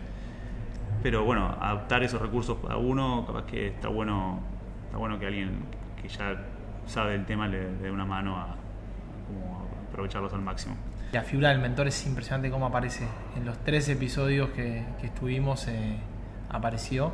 pero 1.02 1.24
bueno, 1.24 1.46
adaptar 1.61 2.02
esos 2.02 2.20
recursos 2.20 2.58
a 2.68 2.76
uno, 2.76 3.24
capaz 3.26 3.44
que 3.46 3.68
está 3.68 3.88
bueno, 3.88 4.40
está 4.87 4.96
bueno 4.96 5.18
que 5.18 5.26
alguien 5.26 5.50
que 6.00 6.08
ya 6.08 6.37
sabe 6.87 7.14
el 7.14 7.26
tema 7.26 7.48
le 7.48 7.72
dé 7.74 7.90
una 7.90 8.04
mano 8.04 8.37
a, 8.37 8.56
aprovecharlos 9.92 10.32
al 10.32 10.42
máximo. 10.42 10.74
La 11.12 11.22
figura 11.22 11.51
del 11.51 11.59
mentor 11.59 11.88
es 11.88 12.07
impresionante 12.07 12.51
cómo 12.51 12.66
aparece. 12.66 13.07
En 13.37 13.44
los 13.44 13.59
tres 13.59 13.88
episodios 13.90 14.48
que, 14.51 14.83
que 15.01 15.07
estuvimos 15.09 15.68
eh, 15.68 15.96
apareció. 16.51 17.12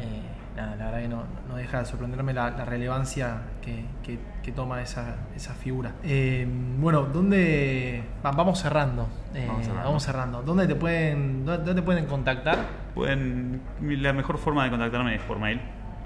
Eh, 0.00 0.22
nada, 0.56 0.74
la 0.76 0.84
verdad 0.86 1.00
que 1.00 1.08
no, 1.08 1.22
no 1.48 1.56
deja 1.56 1.78
de 1.78 1.84
sorprenderme 1.84 2.34
la, 2.34 2.50
la 2.50 2.64
relevancia 2.64 3.42
que, 3.62 3.84
que- 4.02 4.18
que 4.42 4.52
toma 4.52 4.80
esa, 4.82 5.16
esa 5.36 5.54
figura. 5.54 5.92
Eh, 6.02 6.46
bueno, 6.78 7.02
¿dónde 7.02 8.02
va- 8.24 8.32
vamos 8.32 8.58
cerrando? 8.60 9.08
Eh, 9.34 9.44
Vamos 9.46 9.64
cerrando. 9.64 9.88
vamos 9.88 10.02
cerrando. 10.02 10.42
¿Dónde 10.42 10.66
te 10.66 10.74
pueden, 10.74 11.44
dónde, 11.44 11.64
dónde 11.64 11.80
te 11.80 11.84
pueden 11.84 12.06
contactar? 12.06 12.58
Pueden, 12.94 13.60
la 13.80 14.12
mejor 14.12 14.38
forma 14.38 14.64
de 14.64 14.70
contactarme 14.70 15.14
es 15.14 15.22
por 15.22 15.38
mail. 15.38 15.60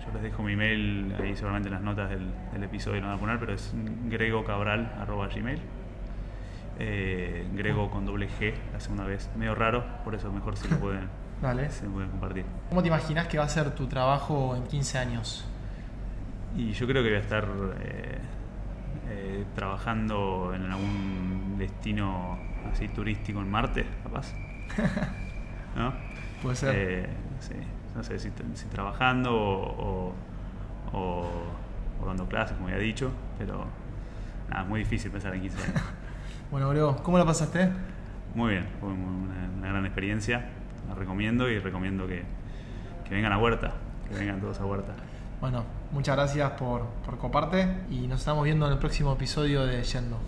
Yo 0.07 0.13
les 0.15 0.23
dejo 0.23 0.43
mi 0.43 0.57
mail 0.57 1.15
ahí 1.21 1.35
seguramente 1.37 1.69
en 1.69 1.75
las 1.75 1.83
notas 1.83 2.09
del, 2.11 2.31
del 2.53 2.65
episodio 2.65 3.01
lo 3.01 3.07
van 3.09 3.17
a 3.17 3.21
poner, 3.21 3.39
pero 3.39 3.53
es 3.55 3.73
gregocabral.gmail. 4.09 5.61
Eh, 6.83 7.47
Grego 7.53 7.91
con 7.91 8.07
doble 8.07 8.27
G 8.41 8.55
la 8.73 8.81
segunda 8.81 9.05
vez. 9.05 9.29
Medio 9.37 9.55
raro, 9.55 9.85
por 10.03 10.15
eso 10.15 10.33
mejor 10.33 10.57
si 10.57 10.67
lo 10.69 10.79
pueden, 10.81 11.09
Dale. 11.43 11.69
lo 11.85 11.91
pueden 11.91 12.11
compartir. 12.11 12.45
¿Cómo 12.71 12.81
te 12.83 12.89
imaginas 12.89 13.27
que 13.29 13.37
va 13.39 13.45
a 13.45 13.49
ser 13.51 13.75
tu 13.75 13.87
trabajo 13.87 14.57
en 14.57 14.65
15 14.67 14.99
años? 14.99 15.45
Y 16.57 16.73
yo 16.73 16.87
creo 16.87 17.03
que 17.03 17.11
voy 17.11 17.19
a 17.19 17.21
estar 17.21 17.47
eh, 17.81 18.19
eh, 19.11 19.45
trabajando 19.55 20.53
en 20.55 20.65
algún 20.71 21.57
destino 21.59 22.39
así 22.73 22.89
turístico 22.89 23.41
en 23.41 23.51
Marte, 23.51 23.85
capaz. 24.03 24.33
¿No? 25.77 25.93
Puede 26.43 26.57
ser. 26.57 27.11
Sí, 27.41 27.55
no 27.95 28.03
sé 28.03 28.19
si, 28.19 28.31
si 28.55 28.67
trabajando 28.69 29.33
o, 29.35 30.13
o- 30.13 30.15
o- 30.99 32.03
o 32.03 32.07
dando 32.07 32.27
clases, 32.27 32.57
como 32.57 32.71
ya 32.71 32.77
he 32.77 32.81
dicho, 32.81 33.11
pero 33.39 33.67
nada, 34.49 34.63
es 34.63 34.69
muy 34.69 34.81
difícil 34.81 35.11
pensar 35.11 35.35
en 35.35 35.43
15 35.43 35.63
años. 35.63 35.83
Bueno, 36.51 36.69
Grego, 36.71 36.97
¿cómo 37.05 37.17
la 37.17 37.25
pasaste? 37.25 37.71
Muy 38.35 38.51
bien, 38.51 38.67
fue 38.81 38.89
una, 38.89 39.49
una 39.57 39.69
gran 39.69 39.87
experiencia, 39.87 40.47
la 40.89 40.97
recomiendo 40.97 41.49
y 41.49 41.61
recomiendo 41.61 42.09
que, 42.09 42.25
que 43.05 43.15
vengan 43.15 43.33
a 43.33 43.39
Huerta, 43.39 43.75
que 44.09 44.17
vengan 44.17 44.41
todos 44.41 44.59
a 44.61 44.67
Huerta. 44.67 44.93
Bueno, 45.41 45.65
muchas 45.93 46.17
gracias 46.17 46.51
por, 46.53 46.87
por 47.07 47.19
coparte 47.19 47.83
y 47.89 48.09
nos 48.09 48.19
estamos 48.19 48.43
viendo 48.45 48.67
en 48.67 48.73
el 48.73 48.79
próximo 48.79 49.13
episodio 49.13 49.65
de 49.65 49.83
Yendo. 49.85 50.19